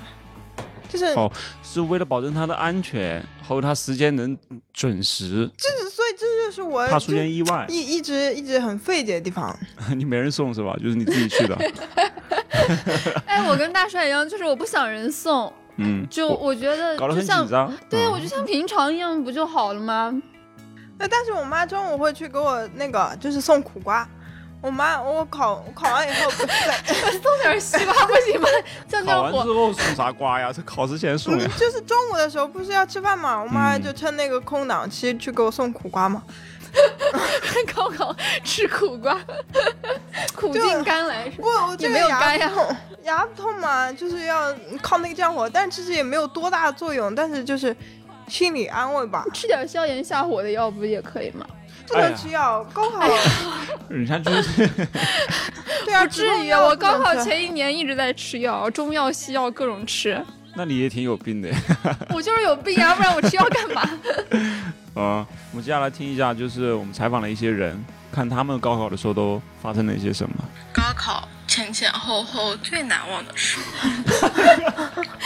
[0.90, 1.32] 就是哦
[1.64, 4.38] 是为了保证他的安全，还有他时间能
[4.74, 7.66] 准时，就是，所以这就是我怕出现意外。
[7.70, 9.58] 一一直一直很费解的地方。
[9.96, 10.76] 你没人送是吧？
[10.82, 11.58] 就是你自己去的。
[13.26, 17.74] 哎，我跟大帅一样，就是我不想人送，嗯，就我我觉得搞得就像很紧张。
[17.90, 20.14] 对，嗯我就像平常一样，不就好了吗？
[21.00, 24.08] 那但是我妈中午会去给我那个就是送苦瓜。
[24.62, 28.48] 我妈我考我考完以后不是在 送点西瓜不行吗？
[28.88, 29.54] 降考完之。
[29.54, 30.52] 后送啥瓜呀？
[30.54, 31.60] 这考试前送呀嗯。
[31.60, 36.24] 就是中午的时候不是要吃饭嘛，我妈嗯就趁那个空档期去给我送苦瓜嘛。
[37.74, 39.18] 高考吃苦瓜，
[40.36, 47.76] 苦尽甘来是吧不，我这也个牙没有干呀不痛，牙不痛嘛，就是要靠那个降火，但其实也没有多大的作用，但是就是
[48.28, 51.46] 心理安慰吧，吃点消炎下火的药不也可以吗？
[51.88, 52.64] 不能吃药。
[52.74, 53.08] 高考
[53.90, 54.68] 人家就是
[55.86, 60.24] 对啊，不至于，啊我高考前一年一直在吃药，中药、西药各种吃。
[60.56, 61.50] 那你也挺有病的
[62.10, 63.82] 我就是有病啊，不然我吃药干嘛？
[65.02, 65.28] 啊。
[65.52, 70.36] 我们接下来听一下，就是我们采访了一些人，看他们高考的时候都发生了一些什么。
[70.74, 73.60] 高考前前后后最难忘的事，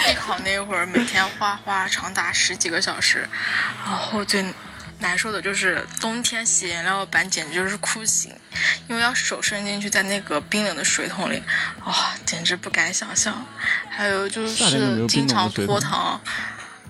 [0.10, 3.28] 艺考那会儿每天画画长达十几个小时，
[3.86, 4.46] 然后最
[5.02, 8.32] 难受的就是冬天洗颜料板简直就是酷刑，
[8.88, 11.42] 因为要手伸进去在那个冰冷的水桶里，
[11.86, 11.94] 哇、
[12.26, 13.44] 简直不敢想象。
[13.90, 16.22] 还有就是经常拖堂，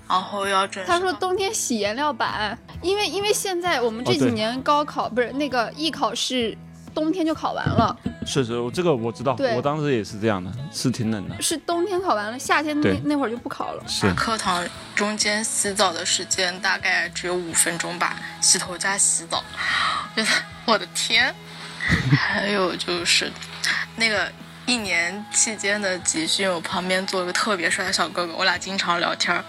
[0.08, 6.56] 然后要准他说冬天洗颜料板，因为因为现在我们这几年高考、不是那个艺考是
[6.94, 11.42] 冬天就考完了，是是，我这个我知道，我当时也是这样的，是挺冷的。
[11.42, 13.82] 是冬天考完了，夏天那那会儿就不考了。
[13.86, 19.42] 是，课堂中间洗澡的时间大概只有五分钟吧，洗头加洗澡，
[20.14, 20.28] 觉得
[20.66, 21.34] 我的天！
[22.16, 23.30] 还有就是
[23.96, 24.30] 那个
[24.66, 29.44] 一年期间的集训，我旁边坐一个特别帅的小哥哥，我俩经常聊天儿。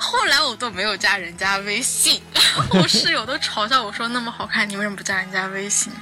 [0.00, 2.22] 后来我都没有加人家微信，
[2.72, 5.92] 我室友都嘲笑我说那么好看，你为什么不加人家微信？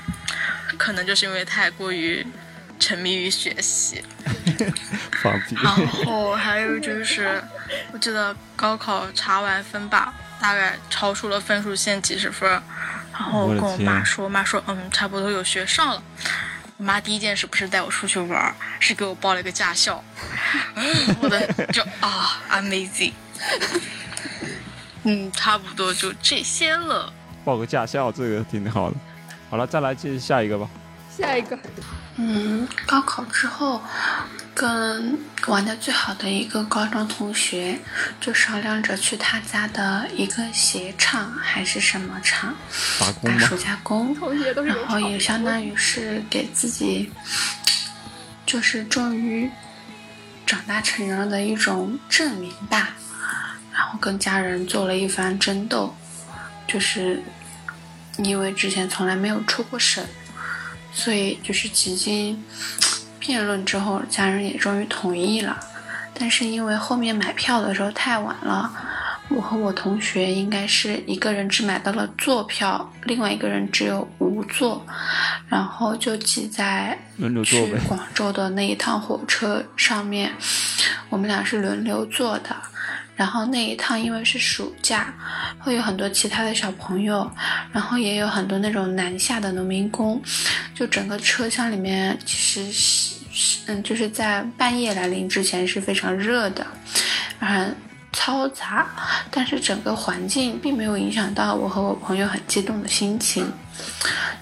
[0.79, 2.25] 可能就是因为太过于
[2.79, 4.05] 沉迷于学习。
[5.21, 5.57] 放屁。
[5.63, 7.43] 然后还有就是，
[7.93, 12.49] 我记得高考查完分吧，大概超出了分数线几十分，
[13.13, 16.03] 然后我跟我妈说，我妈说嗯，差不多有学上了。
[16.77, 20.03] 我妈第一件事不是带我出去玩，是给我报了一个驾校。
[21.21, 23.13] 我的就啊，amazing。
[25.05, 27.13] 嗯，差不多就这些了。
[27.45, 28.97] 报个驾校，这个挺好的。
[29.49, 30.69] 好了，再来接下一个吧。
[31.17, 31.59] 下一个，
[32.17, 33.83] 嗯，高考之后，
[34.55, 37.79] 跟玩的最好的一个高中同学
[38.21, 42.55] 就商量着去他家的一个鞋厂还是什么厂
[43.01, 43.57] 打工暑？
[43.57, 47.11] 假工，同学都是有然后也相当于于是给自己，
[48.47, 49.51] 就是终于
[50.47, 52.95] 长大成人了的一种证明吧。
[53.79, 55.95] 然后跟家人做了一番争斗，
[56.67, 57.23] 就是
[58.17, 60.05] 因为之前从来没有出过省，
[60.93, 62.45] 所以就是几经
[63.21, 65.57] 辩论之后，家人也终于同意了。
[66.13, 68.69] 但是因为后面买票的时候太晚了，
[69.31, 74.85] 我和我同学应该是一个人只买到了坐票，另外一个人只有无座，
[75.49, 77.61] 然后就挤在轮流坐。
[77.61, 80.33] 去广州的那一趟火车上面，
[81.11, 82.57] 我们俩是轮流坐的。
[83.17, 85.13] 然后那一趟因为是暑假，
[85.59, 87.29] 会有很多其他的小朋友，
[87.73, 90.23] 然后也有很多那种南下的农民工，
[90.73, 96.65] 就整个车厢里面其实是是嗯，就是在半夜来临之前是非常热的，
[97.41, 97.77] 很
[98.13, 98.87] 嘈杂，
[99.31, 103.53] 但是整个环境并没有影响到我和我朋友很激动的心情，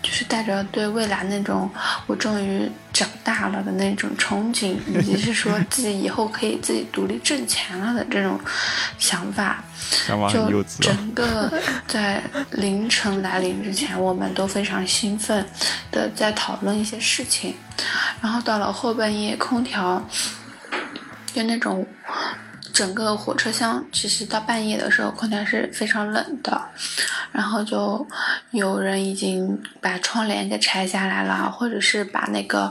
[0.03, 1.69] 就是带着对未来那种
[2.07, 8.39] 我终于长大了的那种憧憬，以及是说 自己以后可以自己独立挣钱了的这种
[8.99, 9.63] 想法，
[10.33, 10.65] 就。
[10.81, 11.53] 整个
[11.89, 15.45] 在凌晨来临之前，我们都非常兴奋
[15.91, 17.55] 的在讨论一些事情，
[18.21, 20.03] 然后到了后半夜，空调
[21.35, 21.87] 就那种
[22.77, 26.61] 整个火车厢，其实到半夜的时候，空调是非常冷的，
[27.33, 28.07] 然后就
[28.51, 32.71] 有人已经把窗帘给拆下来了，或者是把那个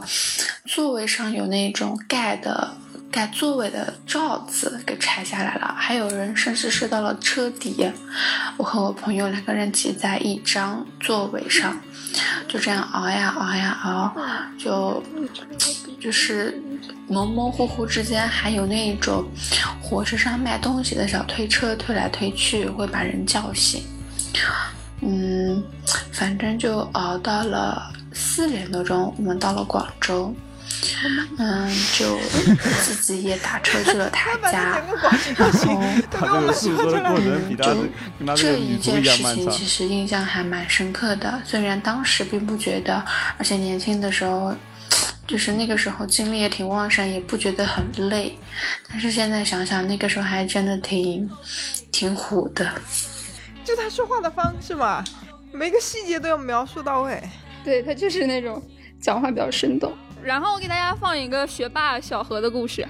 [0.63, 2.77] 座位上有那种盖的。
[3.15, 7.89] 盖座位的罩子给拆下来了，还有人甚至睡到了车底。
[8.57, 11.79] 我和我朋友两个人挤在一张座位上，
[12.45, 14.13] 就这样熬呀熬呀熬，
[14.59, 15.01] 就
[15.97, 16.61] 就是
[17.07, 19.23] 模模糊糊之间还有那一种
[19.81, 23.81] 火车上卖东西的小推车推来推去，会把人叫醒。
[24.99, 25.63] 嗯，
[26.11, 30.35] 反正就熬到了四点多钟，我们到了广州。
[31.37, 32.17] 嗯，就
[32.83, 39.23] 自己也打车去了他家整，个广州行都他这给我们个诉说出来过程比他就这一件事。
[39.35, 43.03] 情其实印象还蛮深刻的，虽然当时并不觉得，
[43.37, 44.55] 而且年轻的时候，
[45.27, 48.37] 就是那个时候精力也挺旺盛，也不觉得很累，
[48.89, 51.29] 但是现在想想，那个时候还真的挺
[51.91, 52.69] 挺虎的。
[53.63, 55.03] 就他说话的方式嘛，
[55.51, 57.21] 每个细节都要描述到位。
[57.63, 58.61] 对他就是那种
[59.01, 59.91] 讲话比较生动。
[60.25, 62.83] 然后我给大家放一个学霸小何的故事。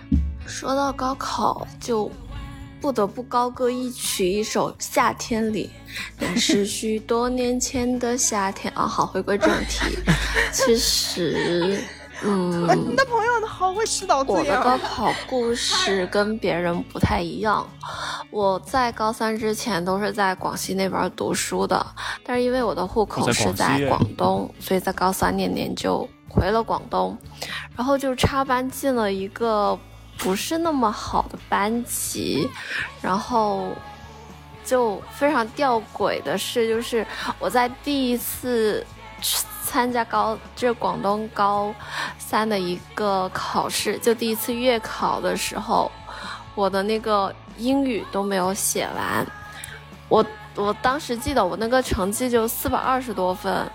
[0.47, 2.09] 说到高考，就
[2.79, 5.69] 不得不高歌一曲一首《夏天里》，
[6.17, 8.87] 那是许多年前的夏天啊。
[8.87, 9.97] 好，回归正题，
[10.53, 11.77] 其实，
[12.23, 14.57] 嗯，哎你的朋友好会指导我自己啊！
[14.57, 17.67] 的高考故事跟别人不太一样。
[18.31, 21.85] 我在高三之前都是在广西那边读书的，
[22.23, 27.17] 但是因为我的户口是在广东，所以在高三那年就回了广东，
[27.75, 29.79] 然后就插班进了一个
[30.17, 32.47] 不是那么好的班级，
[33.01, 33.69] 然后。
[34.67, 37.05] 就非常吊诡的是，就是
[37.37, 38.83] 我在第一次
[39.63, 41.71] 参加高，就广东高
[42.17, 45.91] 三的一个考试，就第一次月考的时候，
[46.55, 49.23] 我的那个英语都没有写完，
[50.09, 53.69] 我我当时记得我那个成绩就四百二十多分，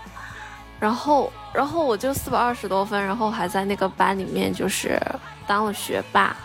[0.81, 4.99] 然后然后我就四百二十多分，然后还在那个班里面就是
[5.47, 6.35] 当了学霸，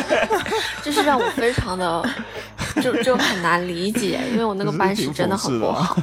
[0.82, 2.08] 就是让我非常的
[2.80, 5.94] 就就很难理解，因为我那个班是真的很不好，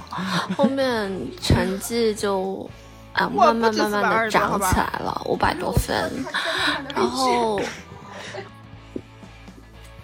[0.56, 1.10] 后面
[1.42, 2.70] 成绩就。
[3.16, 4.66] 啊，慢慢慢慢的420好吧？
[4.66, 6.12] 涨起来了，五百多分，
[6.94, 7.62] 然后，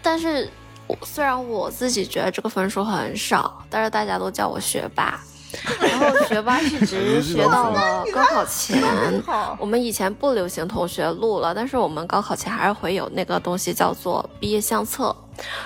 [0.02, 0.50] 但是
[0.88, 5.20] 我虽然我自己觉得这个分数很少，但是大家都叫我学霸，
[5.82, 8.82] 然后学霸一直学到了高考前。
[9.60, 15.16] 我们以前不流行同学录了，但是我们高考前还是会有那个东西叫做毕业相册，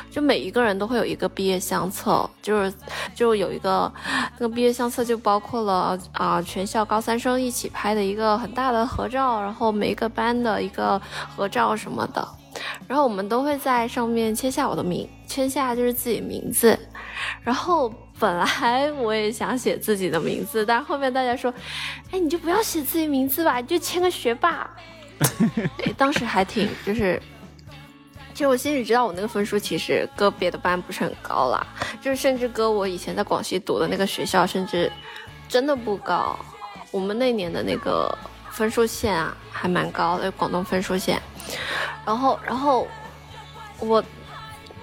[0.10, 2.74] 就每一个人都会有一个毕业相册，就是
[3.14, 3.92] 就有一个
[4.38, 11.00] 那个毕业相册就包括了啊、全校高三生一起拍的一个很大的合照，然后每一个班的一个
[11.36, 12.28] 合照什么的，
[12.88, 16.78] 然后我们都会在上面签下我的名，签下就是自己名字，
[17.44, 17.94] 然后。
[18.20, 21.54] 本来我也想写自己的名字，但后面大家说，
[22.12, 24.70] 哎，你就不要写自己名字吧，你就签个学霸。
[25.84, 27.22] 哎当时还挺就是，
[28.34, 31.66] 其实我心里知道我那个分数其实搁别的班不是很高啦，
[32.02, 34.92] 就是甚至搁我以前在广西读的那个学校，甚至
[35.48, 36.38] 真的不高。
[36.92, 38.18] 我们那年的那个
[38.52, 41.22] 分数线啊，还蛮高的，广东分数线。
[42.06, 42.88] 然后，然后
[43.80, 44.04] 我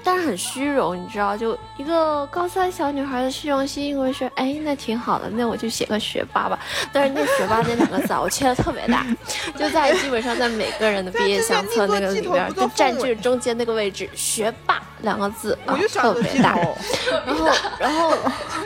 [0.04, 6.58] 但是很虚荣，你知道，就一个高三小女孩的虚荣心，因为说，哎，那挺好的，那我就写个学霸吧。
[6.92, 9.06] 但是那学霸那两个字啊，我切的特别大，
[9.56, 16.56] 就在基本上在每个人的毕业相册那个里边，就占据中间那个位置，学霸两个字啊，特别大。
[17.26, 18.12] 然后，然后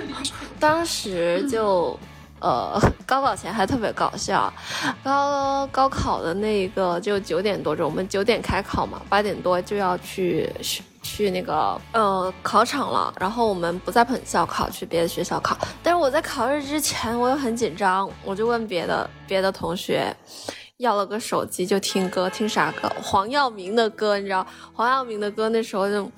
[0.58, 1.98] 当时就。
[2.38, 4.52] 呃，高考前还特别搞笑，
[5.02, 10.48] 高高考的那个就九点多钟，我们九点开考嘛，八点多就要去
[11.06, 13.14] 去那个呃考场了。
[13.20, 15.56] 然后我们不在本校考，去别的学校考。
[15.82, 20.14] 但是我在考试之前，我又很紧张，我就问别的别的同学
[20.78, 22.90] 要了个手机，就听歌，听啥歌？
[23.00, 24.44] 黄耀明的歌，你知道？
[24.72, 26.10] 黄耀明的歌那时候就。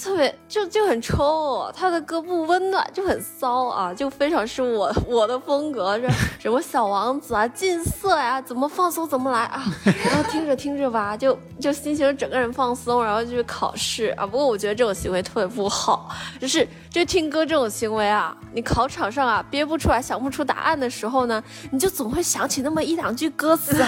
[0.00, 6.08] 特别就就很抽，他的歌不温暖，就很骚啊，就非常是我我的风格，是
[6.38, 9.64] 什么小王子啊、近色呀，怎么放松怎么来啊。
[9.84, 14.24] 然后听着听着吧，就就心情整个人放松，然后就去考试啊。
[14.24, 16.08] 不过我觉得这种行为特别不好，
[16.40, 23.84] 就是就听歌这种行为啊，你考场上啊憋不出来、想不出答案的时候呢，你就总会想起那么一两句歌词，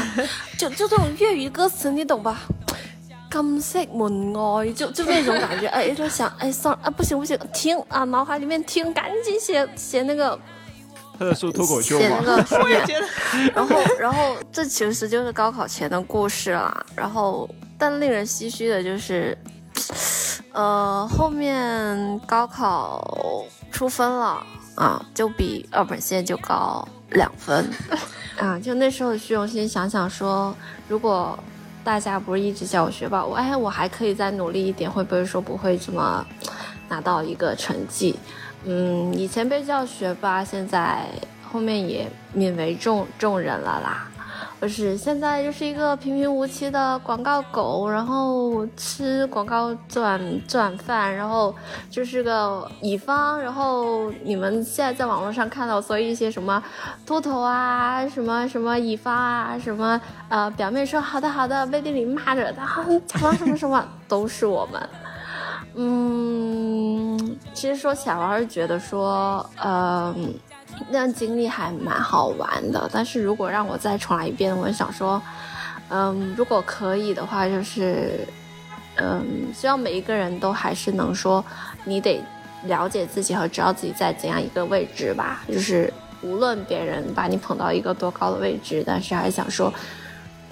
[0.58, 2.40] 就 就这种粤语歌词，你懂吧？
[3.30, 10.38] 金色门外，就就那种感觉，哎，就想，哎，算了啊，不行不行，听啊，脑海里面听，赶紧写写那个，
[11.18, 12.18] 他在说脱口秀吗？
[12.62, 13.06] 我也觉得。
[13.54, 16.84] 然后，然后这其实就是高考前的故事啦。
[16.96, 19.38] 然后，但令人唏嘘的就是，
[20.52, 27.70] 呃，后面高考出分了啊，就比二本线就高两分
[28.38, 28.58] 啊。
[28.58, 30.52] 就那时候的虚荣心，想想说，
[30.88, 31.38] 如果。
[31.82, 36.26] 大家不是一直叫我学霸，我哎，我还可以再努力一点，会不会说不会这么
[36.88, 38.14] 拿到一个成绩？
[38.64, 41.06] 嗯，以前被叫学霸，现在
[41.50, 44.09] 后面也泯为众众人了啦。
[44.60, 51.54] 就是现在就是一个平平无奇的广告狗，然后吃广告赚赚饭，然后
[51.90, 56.62] 就是个乙方，然后你们现在在网络上看到所以一些什么
[57.06, 64.88] 秃头啊，什么什么乙方啊，什么呃表面说好的好的，背地里骂着他， 甲方什么什么都是我们。
[65.74, 70.34] 嗯，其实说起来，我还是觉得说，嗯。
[70.88, 75.20] 那经历还蛮好玩的，但是如果让我再重来一遍，我想说，
[75.88, 78.26] 嗯，如果可以的话，就是，
[78.96, 81.44] 嗯，希望每一个人都还是能说，
[81.84, 82.22] 你得
[82.64, 85.42] 了解自己和知道自己在怎样一个位置吧。
[85.48, 89.72] 就是无论别人把你捧到一个多高的位置，但是还是想说，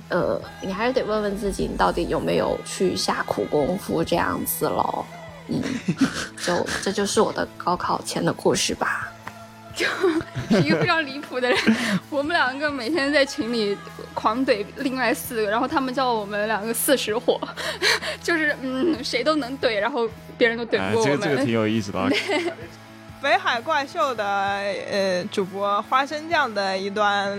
[0.09, 5.05] 呃，你还是得问问自己，你到底有没有去下苦功夫这样子喽。
[5.49, 5.63] 嗯，
[6.45, 9.08] 就这就是我的高考前的故事吧。
[9.79, 9.87] 就
[10.57, 11.59] 是一个非常离谱的人，
[12.11, 13.79] 我们两个每天在群里
[14.13, 17.41] 狂怼另外四个，然后他们叫我们两个四十火，
[18.21, 21.21] 就是嗯谁都能怼，然后别人都怼不过我们。
[21.21, 21.99] 这个这个挺有意思的。
[23.23, 27.37] 北海怪兽的呃主播花生酱的一段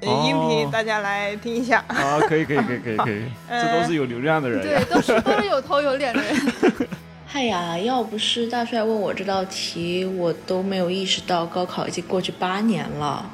[0.00, 1.84] 音频，大家来听一下。
[1.88, 4.62] 啊，可以可以可以可以可以，这都是有流量的人。
[4.62, 6.34] 对，都是都是有头有脸的人。
[7.32, 7.78] 哎呀！
[7.78, 13.30] 要不是大帅问我这道题，我都没有意识到高考已经过去八年了。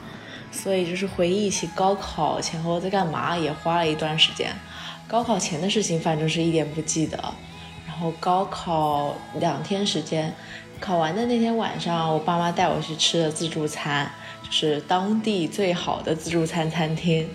[0.52, 4.54] 所以就是回忆起高考前后在干嘛，也花了一段时间。
[5.08, 7.18] 高考前的事情，反正是一点不记得。
[7.88, 10.32] 然后高考两天时间，
[10.78, 14.08] 考完的那天晚上，我爸妈带我去吃了自助餐，
[14.44, 17.28] 就是当地最好的自助餐餐厅。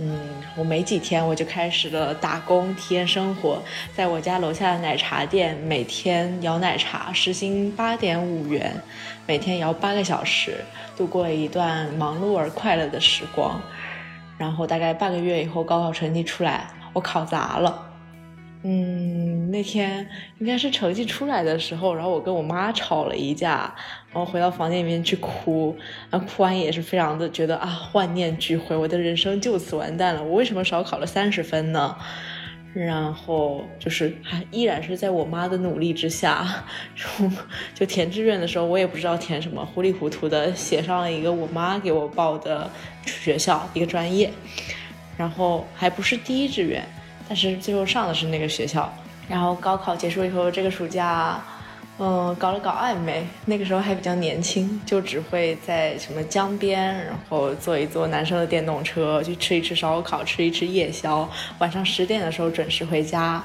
[0.00, 0.16] 嗯，
[0.56, 3.60] 我没几天我就开始了打工，体验生活。
[3.92, 8.80] 在我家楼下的奶茶店，每天摇奶茶，时薪八点五元，
[9.26, 10.64] 每天摇八个小时，
[10.96, 13.60] 度过了一段忙碌而快乐的时光。
[14.38, 17.87] 然后大概半个月以后，高考成绩出来，我考砸了。
[18.64, 20.08] 嗯，那天
[20.40, 23.72] 应该是成绩出来的时候，然后我跟我妈吵了一架，
[24.12, 25.76] 然后回到房间里面去哭，
[26.10, 30.22] 然后哭完也是非常的觉得啊，万念俱灰，我的人生就此完蛋了。
[30.24, 31.96] 我为什么少考了三十分呢？
[32.74, 36.64] 然后就是还依然是在我妈的努力之下，
[37.74, 42.68] 就填志愿的时候，我也不知道填什么，糊里糊涂的写上了一个我妈给我报的
[43.06, 44.30] 学校一个专业，
[45.16, 46.84] 然后还不是第一志愿。
[47.28, 48.90] 但是最后上的是那个学校，
[49.28, 51.38] 然后高考结束以后，这个暑假，
[51.98, 53.26] 嗯，搞了搞暧昧。
[53.44, 61.28] 那个时候还比较年轻，就只会在什么江边，然后坐一坐男生的电动车，去吃一吃烧烤，吃一吃夜宵。
[61.58, 63.44] 晚上十点的时候准时回家。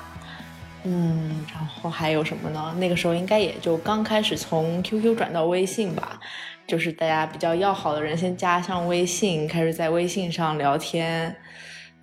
[0.85, 2.73] 嗯，然后还有什么呢？
[2.77, 6.19] 那个时候应该也就刚开始从 QQ 转到微信吧，
[6.67, 11.35] 就是大家比较要好的人先加上微信，开始在微信上聊天。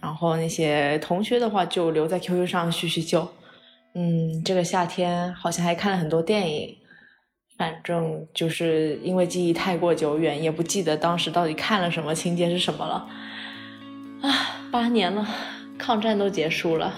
[0.01, 3.29] 然后那些同学的话就留在 QQ 上叙叙旧，
[3.95, 6.77] 嗯，这个夏天好像还看了很多电影，
[7.59, 13.07] 反正就是因为记忆太过久远，也不记得当时到底看了什么，情节是什么了。
[14.23, 14.33] 啊，
[14.71, 15.27] 八年了，
[15.79, 16.95] 抗战都结束了。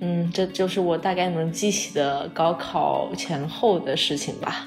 [0.00, 4.66] 嗯，这就是我大概能记起的高考前后的事情吧。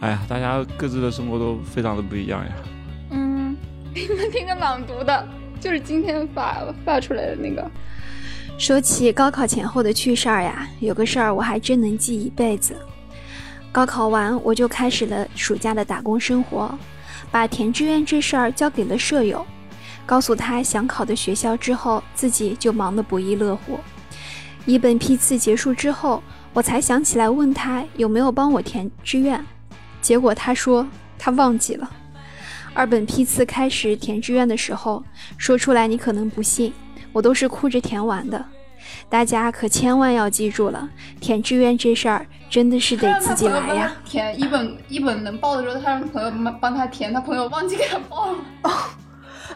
[0.00, 2.52] 哎呀，大家各自的生活都非常的不一样呀。
[3.10, 3.56] 嗯，
[3.94, 5.28] 你们听个朗读的，
[5.62, 7.70] 就是今天发发出来的那个。
[8.58, 12.74] 说起高考前后的趣事儿呀，有个事儿我还真能记一辈子。
[13.70, 16.76] 高考完，我就开始了暑假的打工生活，
[17.30, 19.46] 把填志愿这事儿交给了舍友，
[20.04, 23.78] 告诉他想考的学校之后，自己就忙得不亦乐乎。
[24.66, 29.42] 一本批次结束之后，我才想起来问他有没有帮我填志愿，
[30.00, 30.86] 结果他说
[31.18, 31.88] 他忘记了。
[32.74, 35.02] 二本批次开始填志愿的时候，
[35.36, 36.72] 说出来你可能不信，
[37.12, 38.44] 我都是哭着填完的。
[39.08, 40.88] 大家可千万要记住了，
[41.20, 43.94] 填志愿这事儿真的是得自己来呀。
[44.04, 48.38] 填一本一本能报的时候，他让朋友帮帮他填，他朋友忘记给他报了。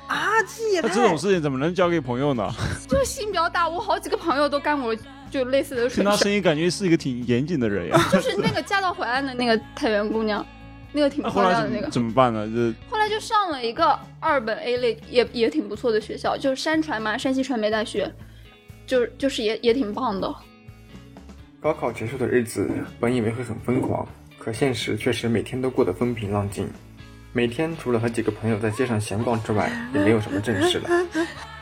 [0.06, 2.48] 啊，这也那这种事情怎么能交给朋友呢？
[2.86, 4.94] 就是心比较大，我好几个朋友都干过
[5.30, 6.04] 就类似的听。
[6.04, 7.98] 他声音感觉是一个挺严谨的人呀。
[8.12, 10.44] 就是那个嫁到淮安的那个太原姑娘，
[10.96, 11.88] 那个挺漂亮的那个。
[11.90, 12.46] 怎么办呢？
[12.46, 18.10] 这后来就上了一个二本 A 类，也也挺不错的学校，就是山传嘛，山西传媒大学，
[18.86, 20.34] 就是就是也也挺棒的。
[21.60, 26.66] 高考结束的日子，本以为会很疯狂，可现实确实每天都过得风平浪静。
[27.32, 30.88] 每天除了和几个朋友在街上闲逛之外，也没有什么正事了。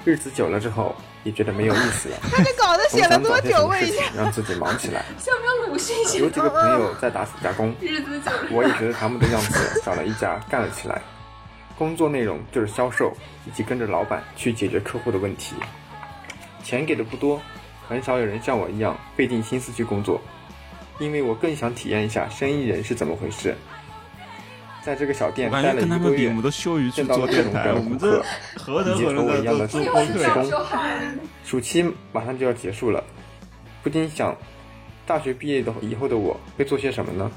[0.05, 0.95] 日子久了之后，
[1.25, 2.16] 也觉得没有意思了。
[2.31, 4.03] 他这稿子总写了多想找些什久？
[4.16, 5.05] 让自己忙起来。
[5.18, 11.03] 像不像鲁迅写有几个朋友在打暑假工，日子久了我也学着他们的样子找了一家干了起来。
[11.77, 13.12] 工作内容就是销售，
[13.47, 15.57] 以及跟着老板去解决客户的问题。
[16.62, 17.41] 钱给的不多，
[17.89, 20.20] 很少有人像我一样费尽心思去工作，
[20.99, 23.57] 因为我更想体验一下生意人是怎么回事。
[24.85, 28.24] 在这个小店待了感觉跟他一个月们比，我们都羞于去见到做电台，了各种各样我们的顾客
[28.55, 30.51] 这，何德以及和何能的我一样的做都做播职客工。
[31.45, 33.03] 暑期马上就要结束了，
[33.82, 34.37] 不禁想，
[35.07, 37.30] 大学毕业的以后的我会做些什么呢？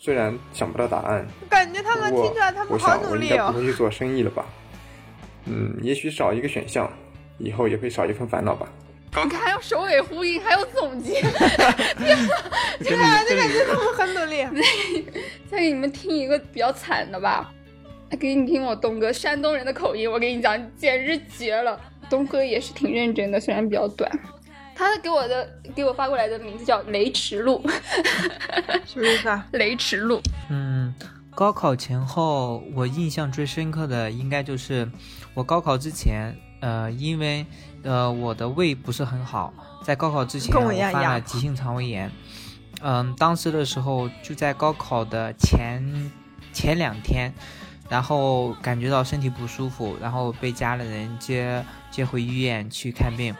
[0.00, 3.60] 虽然想不到答案，感觉他们听出来他们好努力想我应该不哦。
[3.60, 4.44] 会去做生意了吧？
[5.46, 6.88] 嗯，也许少一个选项，
[7.38, 8.68] 以后也会少一份烦恼吧。
[9.24, 11.20] 你看还有首尾呼应，还有总结。
[12.80, 14.42] 跟你跟你他们很努力。
[15.62, 17.48] 再给你们听一个比较惨的吧，
[18.18, 21.78] 给你听我东哥山东人的口音，我跟你讲，简直绝了。
[22.10, 24.10] 东哥也是挺认真的，虽然比较短。
[24.74, 27.62] 他给我的给我发过来的名字叫雷池路，
[28.84, 29.46] 什么意思啊？
[29.54, 30.20] 雷池路。
[30.50, 30.92] 嗯，
[31.30, 34.90] 高考前后，我印象最深刻的应该就是
[35.32, 37.46] 我高考之前，呃，因为
[37.84, 39.54] 呃我的胃不是很好，
[39.84, 42.10] 在高考之前跟我一样犯呀了急性肠胃炎。
[42.82, 46.10] 嗯，当时的时候就在高考的前
[46.52, 47.32] 前两天，
[47.88, 53.34] 然后感觉到身体不舒服，然后被家里人接接回医院去看病，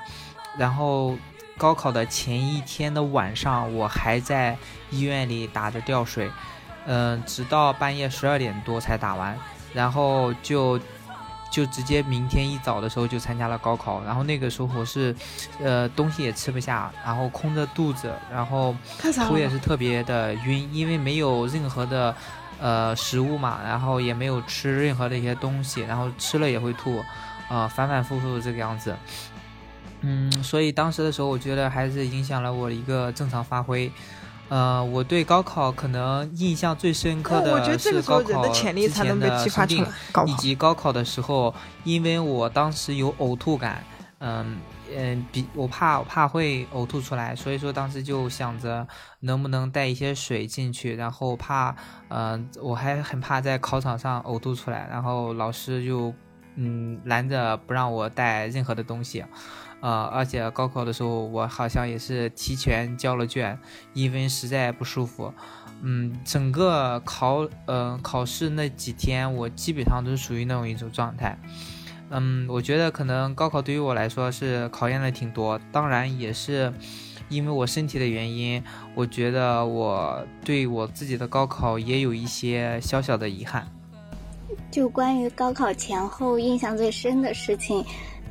[0.57, 1.17] 然后
[1.59, 4.57] 高考的前一天的晚上，我还在
[4.91, 6.31] 医院里打着吊水，
[6.87, 9.37] 嗯、直到半夜十二点多才打完，
[9.75, 10.79] 然后就
[11.53, 15.15] 就直接明天一早的时候就参加了高考，然后那个时候我是，
[15.63, 18.75] 呃，东西也吃不下，然后空着肚子，然后
[19.29, 22.17] 头也是特别的晕，因为没有任何的
[22.59, 27.05] 呃食物嘛，然后也没有吃任何的一些东西，然后吃了也会吐，
[27.51, 28.97] 呃，反反复复这个样子。
[30.01, 33.93] 嗯，所以当时的时候，我觉得还是影响了我的一个正常发挥。
[34.49, 39.91] 呃，我对高考可能印象最深刻我觉得的是这个高考人的潜力之才能前的被激发生病出
[40.21, 40.25] 来。
[40.27, 43.83] 以及高考的时候，因为我当时有呕吐感，
[44.19, 44.59] 嗯
[44.95, 48.87] 嗯，比我怕我怕会呕吐出来，所以说当时就想着
[49.21, 51.75] 能不能带一些水进去，然后怕，
[52.09, 56.13] 嗯、我还很怕在考场上呕吐出来，然后老师就
[56.57, 59.25] 嗯拦着不让我带任何的东西。
[59.83, 63.59] 呃，而且高考的时候，我好像也是提前交了卷，
[63.93, 65.35] 因为实在不舒服。
[65.83, 71.37] 嗯，整个考呃考试那几天，我基本上都是属于那种一种状态。
[72.11, 76.73] 嗯，我觉得可能高考对于我来说是考验了挺多，当然也是
[77.29, 78.63] 因为我身体的原因，
[78.95, 83.67] 我觉得我对我自己的高考也有一些小小的遗憾。
[84.71, 87.85] 就关于高考前后印象最深的事情，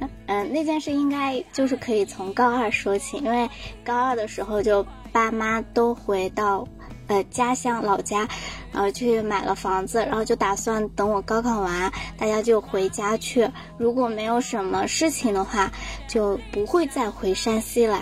[0.27, 3.49] 嗯、那件事应该就是可以从高二说起，因为
[3.83, 6.67] 高二的时候就爸妈都回到
[7.07, 8.27] 呃家乡老家，
[8.71, 13.47] 然后去买了房子，然后就打算等我高考完，大家就回家去。
[13.77, 15.71] 如果没有什么事情的话，
[16.07, 17.99] 就不会再回山西来。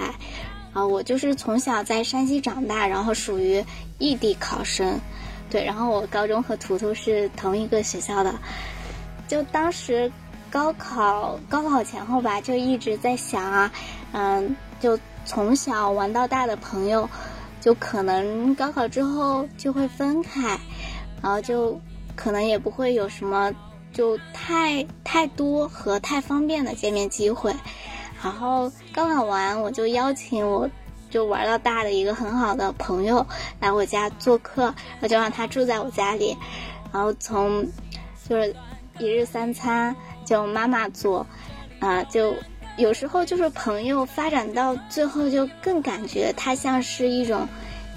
[0.71, 3.65] 啊，我就是从小在山西长大，然后属于
[3.97, 4.99] 异地考生，
[5.49, 8.35] 对，然后我高中和图图是同一个学校的，
[9.27, 10.11] 就当时
[10.51, 13.71] 高考高考前后吧，就一直在想啊，
[14.13, 17.07] 嗯，就从小玩到大的朋友，
[17.61, 20.59] 就可能高考之后就会分开，
[21.21, 21.79] 然后就
[22.15, 23.53] 可能也不会有什么
[23.93, 27.55] 就太太多和太方便的见面机会。
[28.23, 30.69] 然后高考完，我就邀请我
[31.09, 33.25] 就玩到大的一个很好的朋友
[33.59, 36.35] 来我家做客，我就让他住在我家里，
[36.91, 37.65] 然后从
[38.27, 38.53] 就是
[38.99, 39.95] 一日三餐
[40.29, 41.25] 就妈妈做，
[41.79, 42.35] 啊、就
[42.77, 47.47] 有时候就是朋友发展到最后，就更感觉他像是一种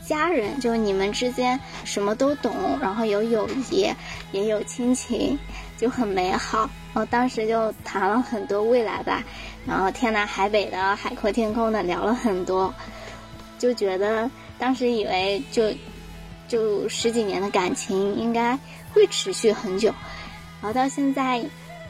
[0.07, 3.87] 家人，就你们之间什么都懂，然后有友谊，
[4.33, 5.39] 也有亲情，
[5.77, 6.71] 就很美好。
[6.95, 9.23] 我当时就谈了很多未来吧，
[9.67, 12.75] 然后天南海北的、海阔天空的聊了很多，
[13.59, 15.71] 就觉得当时以为就
[16.49, 18.59] 就十几年的感情应该
[18.95, 19.89] 会持续很久，
[20.63, 21.45] 然后到现在，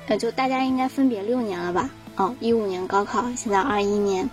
[0.07, 1.89] 呃，就大家应该分别六年了吧？
[2.17, 4.29] 哦，一五年高考，现在二一年，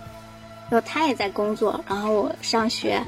[0.70, 3.02] 就他也在工作，然后我上学，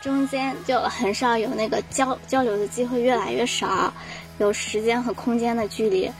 [0.00, 3.92] 中间就很少有那个交交流的机会，越来越少，
[4.38, 6.10] 有时间和空间的距离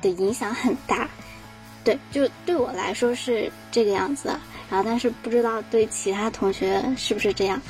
[0.00, 1.08] 的影响很大。
[1.82, 4.28] 对，就对我来说是这个样子，
[4.70, 7.60] 然后但是不知道对其他同学是不是这样。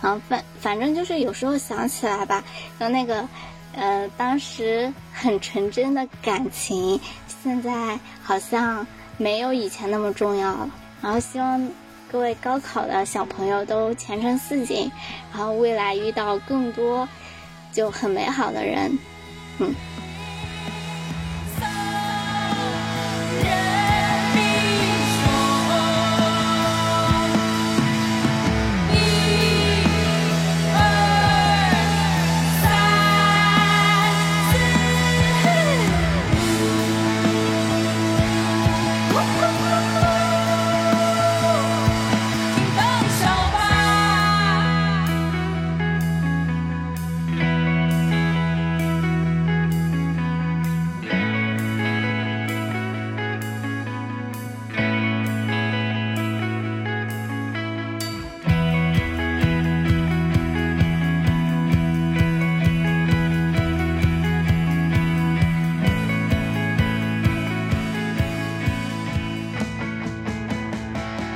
[0.00, 2.42] 然后反反正就是有时候想起来吧，
[2.78, 3.28] 就那个，
[3.74, 7.00] 呃，当时很纯真的感情，
[7.42, 10.70] 现在好像没有以前那么重要了。
[11.02, 11.70] 然后希望
[12.10, 14.90] 各位高考的小朋友都前程似锦，
[15.32, 17.08] 然后未来遇到更多
[17.72, 18.98] 就很美好的人，
[19.58, 19.74] 嗯。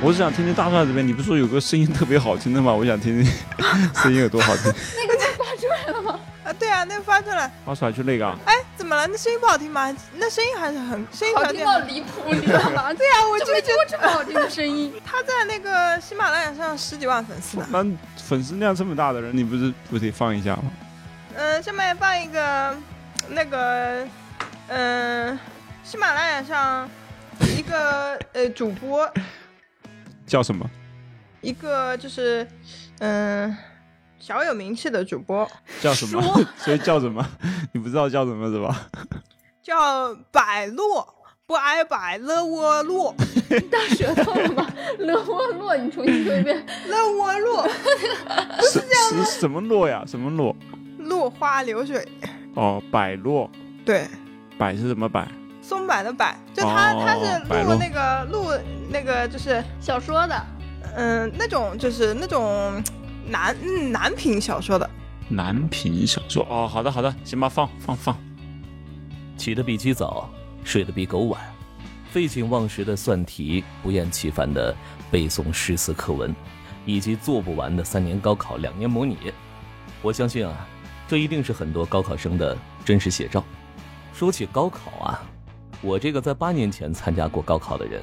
[0.05, 2.71] 我是想听听大帅这边，你不是说有个声音特别好听的吗？
[2.71, 3.33] 我想听听
[3.95, 6.19] 声音有多好听， 那个就发出来了吗？
[6.43, 8.37] 啊，对啊，那个发出来，发出来就那个啊。
[8.45, 9.07] 哎，怎么了？
[9.07, 9.91] 那声音不好听吗？
[10.17, 12.93] 那声音还是很声音很听到离谱，你知道吗？
[12.93, 14.93] 对啊，我就没觉听过这么好听的声音。
[15.03, 17.65] 他在那个喜马拉雅上十几万粉丝呢。
[17.71, 17.83] 那
[18.23, 20.71] 粉丝量这么大的人，你不是不得放一下吗？
[21.33, 22.77] 嗯，下面放一个
[23.29, 24.05] 那个，
[24.67, 25.39] 嗯，
[25.83, 26.87] 喜马拉雅上
[27.57, 29.11] 一个呃主播，
[30.25, 30.69] 叫什么？
[31.41, 32.47] 一个就是
[32.99, 33.55] 嗯
[34.17, 35.47] 小有名气的主播，
[35.81, 36.21] 叫什么？
[36.57, 37.23] 所以叫什么？
[37.73, 38.87] 你不知道叫什么是吧？
[39.61, 41.07] 叫百洛，
[41.45, 43.13] 不挨百勒窝洛，
[43.71, 44.67] 大舌头了吗？
[44.99, 46.65] 勒窝洛，你重新说一遍。
[46.87, 50.03] 勒窝洛，不是这样什么落呀？
[50.07, 50.55] 什么落？
[50.99, 52.03] 落花流水，
[52.55, 53.49] 哦，百落。
[53.85, 54.07] 对，
[54.57, 55.27] 百是什么百？
[55.67, 58.51] 松柏的柏，就他、哦他是录那个录
[58.87, 60.45] 那个就是小说的，
[60.95, 62.83] 嗯，那种就是那种
[63.27, 64.87] 男嗯男频小说的，
[65.27, 68.15] 男频小说哦，好的好的，行吧，放放放。
[69.37, 70.29] 起得比鸡早，
[70.63, 71.41] 睡得比狗晚，
[72.11, 74.73] 废寝忘食的算题，不厌其烦的
[75.09, 76.33] 背诵诗词课文，
[76.85, 79.17] 以及做不完的三年高考、两年模拟。
[80.03, 80.67] 我相信啊，
[81.07, 82.55] 这一定是很多高考生的
[82.85, 83.43] 真实写照。
[84.13, 85.21] 说起高考啊，
[85.85, 88.01] 我这个在八年前参加过高考的人，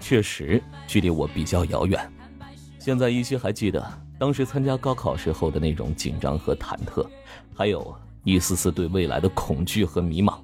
[0.00, 2.00] 确实距离我比较遥远。
[2.78, 3.86] 现在依稀还记得
[4.18, 7.06] 当时参加高考时候的那种紧张和忐忑，
[7.54, 7.94] 还有
[8.24, 10.38] 一丝丝对未来的恐惧和迷茫。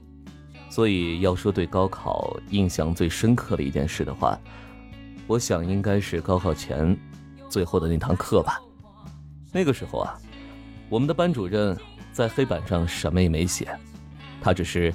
[0.68, 4.38] 所以要说对高考印象最深刻的一件事的话，
[5.26, 6.94] 我想应该是高考前
[7.48, 8.60] 最后的那堂课吧。
[9.50, 10.18] 那个时候啊，
[10.90, 11.74] 我们的班主任
[12.12, 13.66] 在黑板上什么也没写，
[14.42, 14.92] 他只是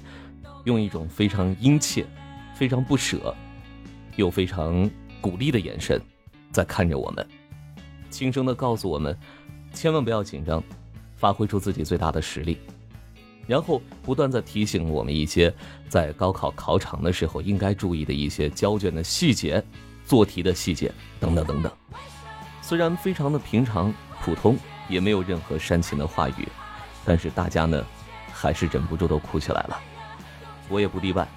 [0.64, 2.06] 用一种非常殷切、
[2.56, 3.36] 非常不舍，
[4.16, 4.90] 又非常
[5.20, 6.02] 鼓励的眼神
[6.52, 7.28] 在看着我们，
[8.10, 9.18] 轻声的告诉我们，
[9.74, 10.64] 千万不要紧张，
[11.16, 12.58] 发挥出自己最大的实力。
[13.48, 15.54] 然后不断在提醒我们一些
[15.90, 19.62] 在高考考场的时候应该注意的一些交卷的细节、
[20.06, 21.72] 做题的细节等等等等。
[22.62, 24.56] 虽然非常的平常普通，
[24.88, 26.48] 也没有任何煽情的话语，
[27.04, 27.84] 但是大家呢，
[28.32, 29.82] 还是忍不住都哭起来了。
[30.72, 31.28] 我也不例外，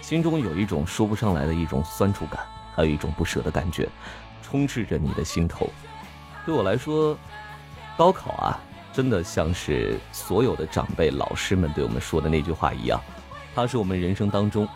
[0.00, 2.40] 心中有一种说不上来的一种酸楚感，
[2.74, 3.88] 还有一种不舍的感觉，
[4.42, 5.68] 充斥着你的心头。
[6.46, 7.18] 对我来说，
[7.98, 8.58] 高考啊，
[8.92, 13.00] 真的像是所有的长辈、老师们对我们说的那句话一样，
[13.54, 14.66] 它是我们人生当中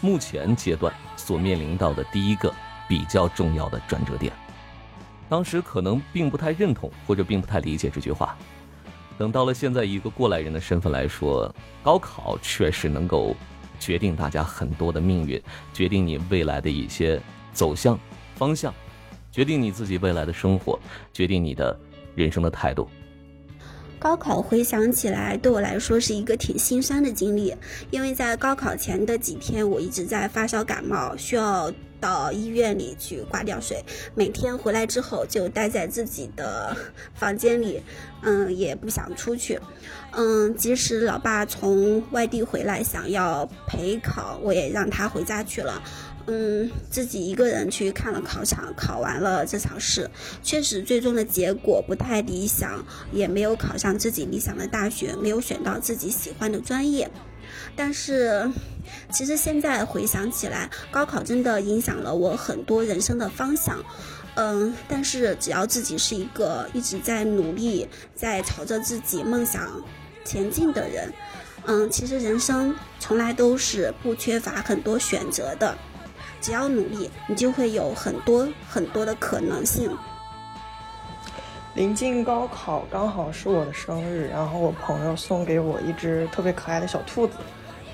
[0.00, 2.54] 目前阶段所面临到的第一个
[2.88, 4.32] 比较重要的转折点。
[5.28, 8.36] 当时可能并不太认同，或者并不太理解这句话。
[9.20, 13.36] 等到了现在，一个过来人的身份来说，高考确实能够
[13.78, 15.38] 决定大家很多的命运，
[15.74, 17.20] 决定你未来的一些
[17.52, 18.00] 走向
[18.34, 18.72] 方向，
[19.30, 20.80] 决定你自己未来的生活，
[21.12, 21.78] 决定你的
[22.14, 22.88] 人生的态度。
[23.98, 27.54] 高考回想起来，对我来说是一个挺心酸的经历，
[27.90, 31.70] 因为在高考前的几天，我一直在发烧感冒，需要
[32.00, 33.84] 到医院里去挂吊水。
[34.14, 36.76] 每天回来之后就待在自己的
[37.14, 37.82] 房间里，
[38.22, 39.60] 嗯，也不想出去。
[40.12, 45.82] 嗯，即使老爸从外地回来想要陪考，我也让他回家去了。
[46.26, 50.08] 嗯，自己一个人去看了考场，考完了这场试，
[50.42, 57.10] 确实最终的结果不太理想，也没有考上自己理想的大学，没有选到自己喜欢的专业。
[57.76, 58.50] 但是，
[59.10, 63.82] 其实现在回想起来，高考真的影响了我很多人生的方向。
[64.36, 69.82] 嗯，但是只要自己是一个一直在努力，在朝着自己梦想
[70.24, 71.12] 前进的人，
[71.66, 75.76] 嗯，其实人生从来都是不缺乏很多选择的。
[76.40, 79.90] 只要努力，你就会有很多很多的可能性。
[81.74, 87.34] 临近高考，刚好是我的生日，然后我朋友送给我一只特别可爱的小兔子。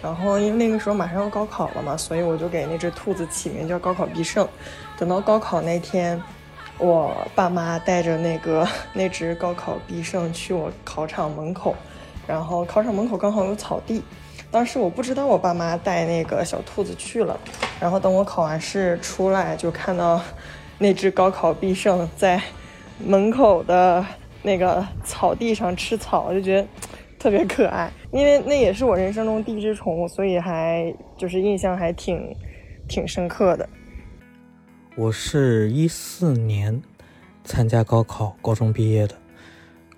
[0.03, 4.49] 然后因为那个时候马上要高考了嘛，所以我就给那只兔子起名叫“高考必胜”。
[4.99, 6.21] 等到高考那天，
[6.79, 11.75] 我爸妈带着那个那只高考必胜去我考场门口，
[12.27, 14.03] 然后考场门口刚好有草地。
[14.51, 17.39] 当时我不知道我爸妈带那个小兔子去了，
[17.79, 20.21] 然后等我考完试出来，就看到
[20.79, 22.41] 那只高考必胜在
[23.05, 24.05] 门口的
[24.43, 26.69] 那个草地上吃草，就觉得
[27.19, 27.91] 特别可爱。
[28.13, 32.35] 因为那也是我人生中第一只宠物，所以还就是印象还挺
[32.89, 33.69] 挺深刻的。
[34.95, 36.81] 我是一四年
[37.45, 39.15] 参加高考，高中毕业的。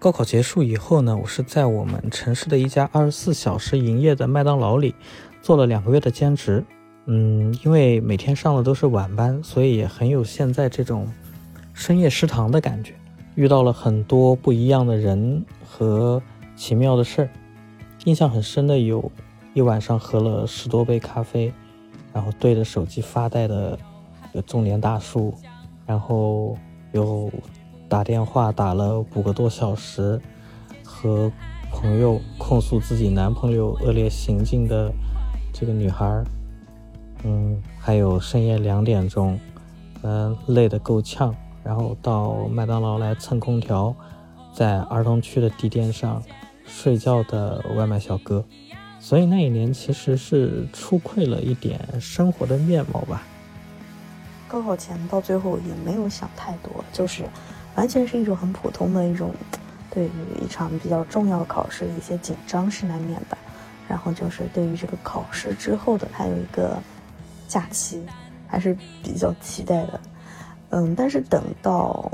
[0.01, 4.95] 高考结束以后呢，我是在我们城市的一家二十四小时营业的麦当劳里
[5.43, 6.65] 做了两个月的兼职。
[7.07, 11.09] 嗯，因为每天上的都是晚班，所以也很有现在这种
[11.79, 12.93] 深夜食堂的感觉。
[13.37, 16.21] 遇到了很多不一样的人和
[16.57, 17.31] 奇妙的事儿。
[18.05, 19.13] 印象很深的有
[19.55, 21.53] 一晚上喝了十多杯咖啡，
[22.13, 23.79] 然后对着手机发呆的
[24.45, 25.33] 中年大叔，
[25.87, 26.59] 然后
[26.93, 27.31] 有。
[27.91, 30.21] 打电话打了五个多小时，
[30.85, 31.33] 和
[31.73, 34.93] 朋友控诉自己男朋友恶劣行径的
[35.55, 36.23] 这个女孩，
[37.25, 39.41] 嗯，还有深夜两点钟，
[40.03, 43.95] 嗯，累得够呛，然后到麦当劳来蹭空调，
[44.53, 46.23] 在儿童区的地垫上
[46.67, 48.45] 睡觉的外卖小哥，
[49.01, 53.23] 所以那一年其实是出溃了一点生活的面貌吧。
[54.47, 57.25] 高考前到最后也没有想太多，就是。
[57.77, 59.33] 完全是一种很普通的一种，
[59.89, 60.11] 对于
[60.45, 63.39] 一场比较重要的考试，一些紧张是难免的。
[63.87, 66.77] 然后就是对于这个考试之后的，它有一个
[67.47, 68.05] 假期，
[68.49, 70.01] 还是比较期待的。
[70.71, 72.11] 嗯，但是等到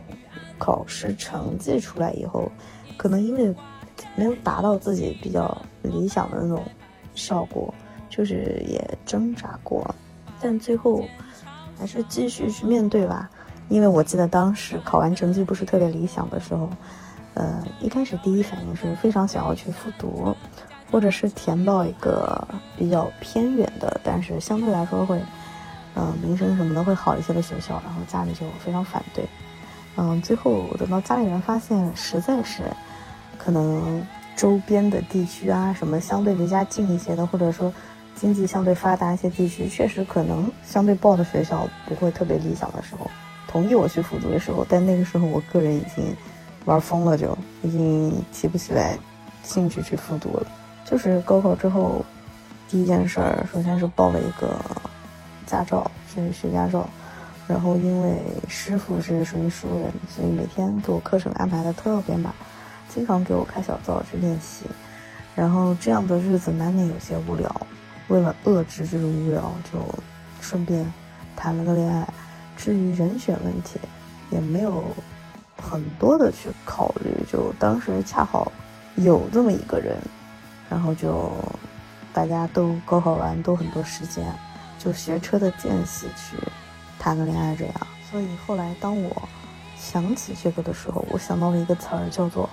[0.59, 2.51] 考试成绩出来以后，
[2.97, 3.55] 可能因为
[4.17, 6.63] 没有达到自己比较理想的那种
[7.15, 7.73] 效果，
[8.09, 9.95] 就是也挣扎过，
[10.41, 11.05] 但最后
[11.79, 13.29] 还是继续去面对吧。
[13.69, 16.69] 因为我记得当时考完成绩不是特别理想的时候，
[17.33, 20.37] 呃，一开始第一反应是非常想要去复读，
[20.93, 22.47] 或者是填报一个
[22.77, 25.19] 比较偏远的，但是相对来说会，
[25.95, 27.81] 嗯，名声什么的会好一些的学校。
[27.85, 29.25] 然后家里就非常反对，
[29.97, 32.63] 嗯，最后等到家里人发现实在是，
[33.39, 34.05] 可能
[34.37, 37.73] 周边的地区啊，什么相对离家近一些的，或者说
[38.15, 43.11] 经济相对发达一些地区，确实可能相对报的学校不会特别理想的时候。
[43.47, 46.05] 同意我去复读的时候，但那个时候我个人已经
[46.65, 48.99] 玩疯了，就已经提不起来
[49.45, 50.47] 兴趣去复读了。
[50.85, 52.05] 就是高考之后
[52.69, 54.59] 第一件事儿，首先是报了一个
[55.47, 56.89] 驾照，去学驾照。
[57.47, 62.33] 然后因为师傅是属于熟人，所以每天给我课程安排的特别满，
[62.89, 64.65] 经常给我开小灶去练习。
[65.35, 67.55] 然后这样的日子难免有些无聊，
[68.09, 69.79] 为了遏制这种无聊，就
[70.41, 70.91] 顺便
[71.37, 72.09] 谈了个恋爱。
[72.57, 73.79] 至于人选问题，
[74.31, 74.85] 也没有
[75.61, 77.13] 很多的去考虑。
[77.31, 78.51] 就当时恰好
[78.95, 79.99] 有这么一个人，
[80.71, 81.31] 然后就
[82.13, 84.25] 大家都高考完都很多时间，
[84.85, 86.37] 就学车的间隙去
[86.99, 87.75] 谈个恋爱这样。
[88.11, 89.29] 所以后来当我
[89.77, 92.49] 想起这个的时候，我想到了一个词儿，叫做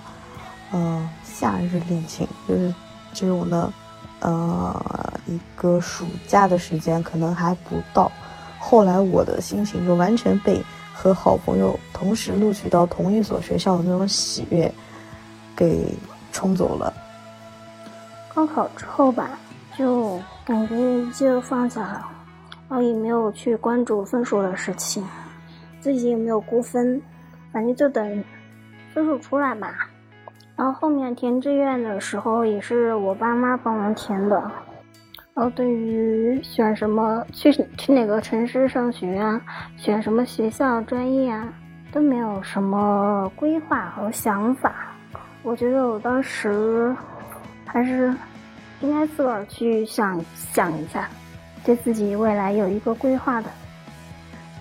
[0.70, 2.74] 呃夏日恋情，就是
[3.12, 3.72] 就是我的
[4.20, 8.10] 呃一个暑假的时间可能还不到，
[8.58, 10.62] 后来我的心情就完全被
[10.94, 14.72] 和好朋友同时录取到同一所学校的那种喜悦
[15.54, 15.94] 给
[16.32, 16.92] 冲走了。
[18.34, 19.30] 高考之后吧，
[19.76, 20.74] 就感觉
[21.12, 22.10] 就放下了，
[22.72, 25.06] 然后也没有去关注分数的事情，
[25.78, 26.98] 自己也没有估分，
[27.52, 28.24] 反正就等
[28.94, 29.90] 分数出来吧。
[30.56, 34.36] 然后后面填志愿的时候也是我爸妈帮忙填的，
[35.34, 39.38] 然后对于选什么去去哪个城市上学啊，
[39.76, 41.52] 选什么学校专业啊，
[41.92, 44.72] 都没有什么规划和想法。
[45.42, 46.96] 我觉得我当时
[47.66, 48.14] 还是
[48.80, 51.06] 应该自个儿去想想一下，
[51.64, 53.50] 对自己未来有一个规划的。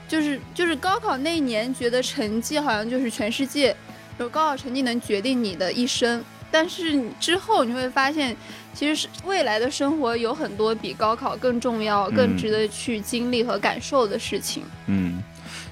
[0.07, 3.75] 就是就是高考那一年，觉得成绩好像就是全世界，
[4.19, 6.23] 就高考成绩能决定你的一生。
[6.51, 8.35] 但是之后你会发现，
[8.73, 14.63] 其实是未来的生活有很多比高考更重要、更值得去经历和感受的事情。
[14.87, 15.23] 嗯，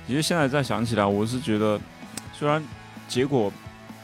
[0.07, 1.77] 其实现在再想起来，我是觉得，
[2.33, 2.63] 虽然
[3.09, 3.51] 结果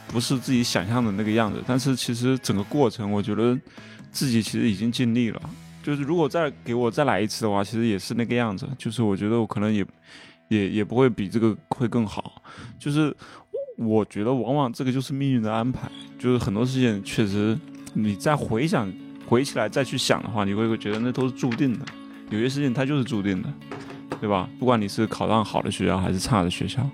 [0.08, 3.58] 不是自己想象的那个样子，但是其实整个过程，我觉得
[4.12, 5.40] 自己其实已经尽力了。
[5.86, 8.68] 就是如果再给我再来一次的话，其实也是那个样子。
[8.76, 9.86] 就是我觉得我可能也
[10.48, 12.42] 也也不会比这个会更好。
[12.76, 13.14] 就是
[13.78, 15.88] 我觉得往往这个就是命运的安排。
[16.18, 17.56] 就是很多事情确实，
[17.94, 18.92] 你再回想
[19.28, 21.86] 回起来再去想的话，你会觉得那都是注定的。
[22.30, 23.48] 有些事情它就是注定的，
[24.20, 24.48] 对吧？
[24.58, 26.84] 不管你是考上好的学校还是差的学校，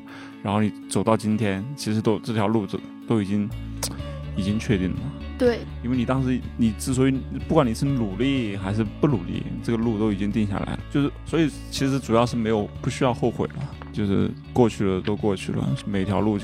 [0.43, 2.79] 然后你走到今天，其实都这条路都
[3.09, 3.49] 都已经
[4.37, 5.01] 已经确定了。
[5.43, 10.81] 对，因为你当时你之所以不管你是努力还是不努力，这个路都已经定下来了。
[10.89, 16.39] 就是所以其实主要是没有不需要后悔了，就是过去了都过去了，每条路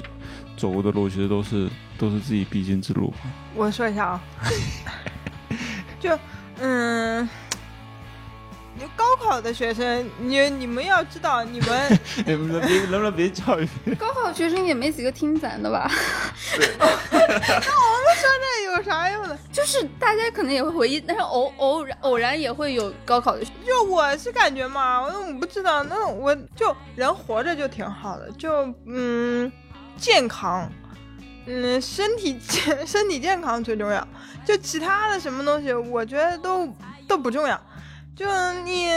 [0.56, 3.14] 走过的路其实都是都是自己必经之路。
[3.54, 4.22] 我说一下啊，
[6.00, 6.18] 就
[6.60, 7.28] 嗯。
[8.78, 13.68] 你高考的学生，你你们要知道，你们 你们别能不能别教育？
[13.98, 15.90] 高考学生也没几个听咱的吧？
[16.60, 19.36] 那我们说那有啥用呢？
[19.52, 23.44] 就是大家可能也会回忆，但是偶偶然偶然也会有高考的。
[23.66, 29.50] 就我是感觉嘛，我我不知道，那我就人活着就挺好的，就嗯
[29.96, 30.70] 健康，
[31.46, 34.06] 嗯身体健身体健康最重要，
[34.46, 36.72] 就其他的什么东西，我觉得都
[37.08, 37.60] 都不重要。
[38.18, 38.26] 就
[38.64, 38.88] 你，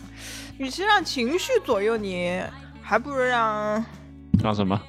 [0.56, 2.42] 与其让情绪左右你，
[2.82, 3.84] 还不如让
[4.42, 4.80] 让什么？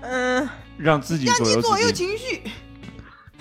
[0.00, 0.48] 嗯，
[0.78, 2.42] 让自己让你左右情绪。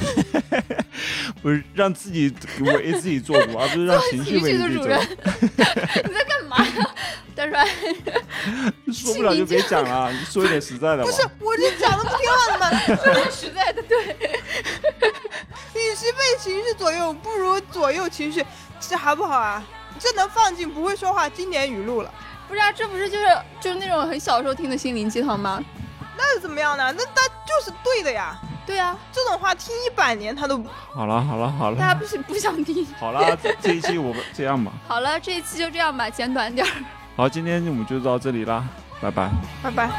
[1.41, 4.89] 不是让自己为自己做主，而不是让情绪为自己做主。
[6.03, 6.90] 你在干嘛呀，
[8.91, 11.09] 说不了就别讲了，你说一点实在的吧。
[11.09, 12.69] 不是，我这讲的不挺好的吗？
[13.03, 14.39] 说点实在的，对。
[15.73, 18.45] 与其被情绪左右，不如左右情绪，
[18.79, 19.63] 这好不好啊？
[19.99, 22.13] 这能放进不会说话经典语录了。
[22.47, 23.25] 不是啊，这不是就是
[23.59, 25.63] 就是那种很小时候听的心灵鸡汤吗？
[26.17, 26.93] 那又怎么样呢？
[26.97, 28.37] 那他就是对的呀。
[28.63, 30.63] 对啊，这种话听一百年他都。
[30.93, 32.85] 好了好了好了，大家不是不想听。
[32.99, 34.71] 好了，这一期我们这样吧。
[34.87, 36.71] 好了，这一期就这样吧，简短点儿。
[37.15, 38.67] 好今天我们就到这里啦
[39.01, 39.29] 拜拜。
[39.63, 39.89] 拜拜。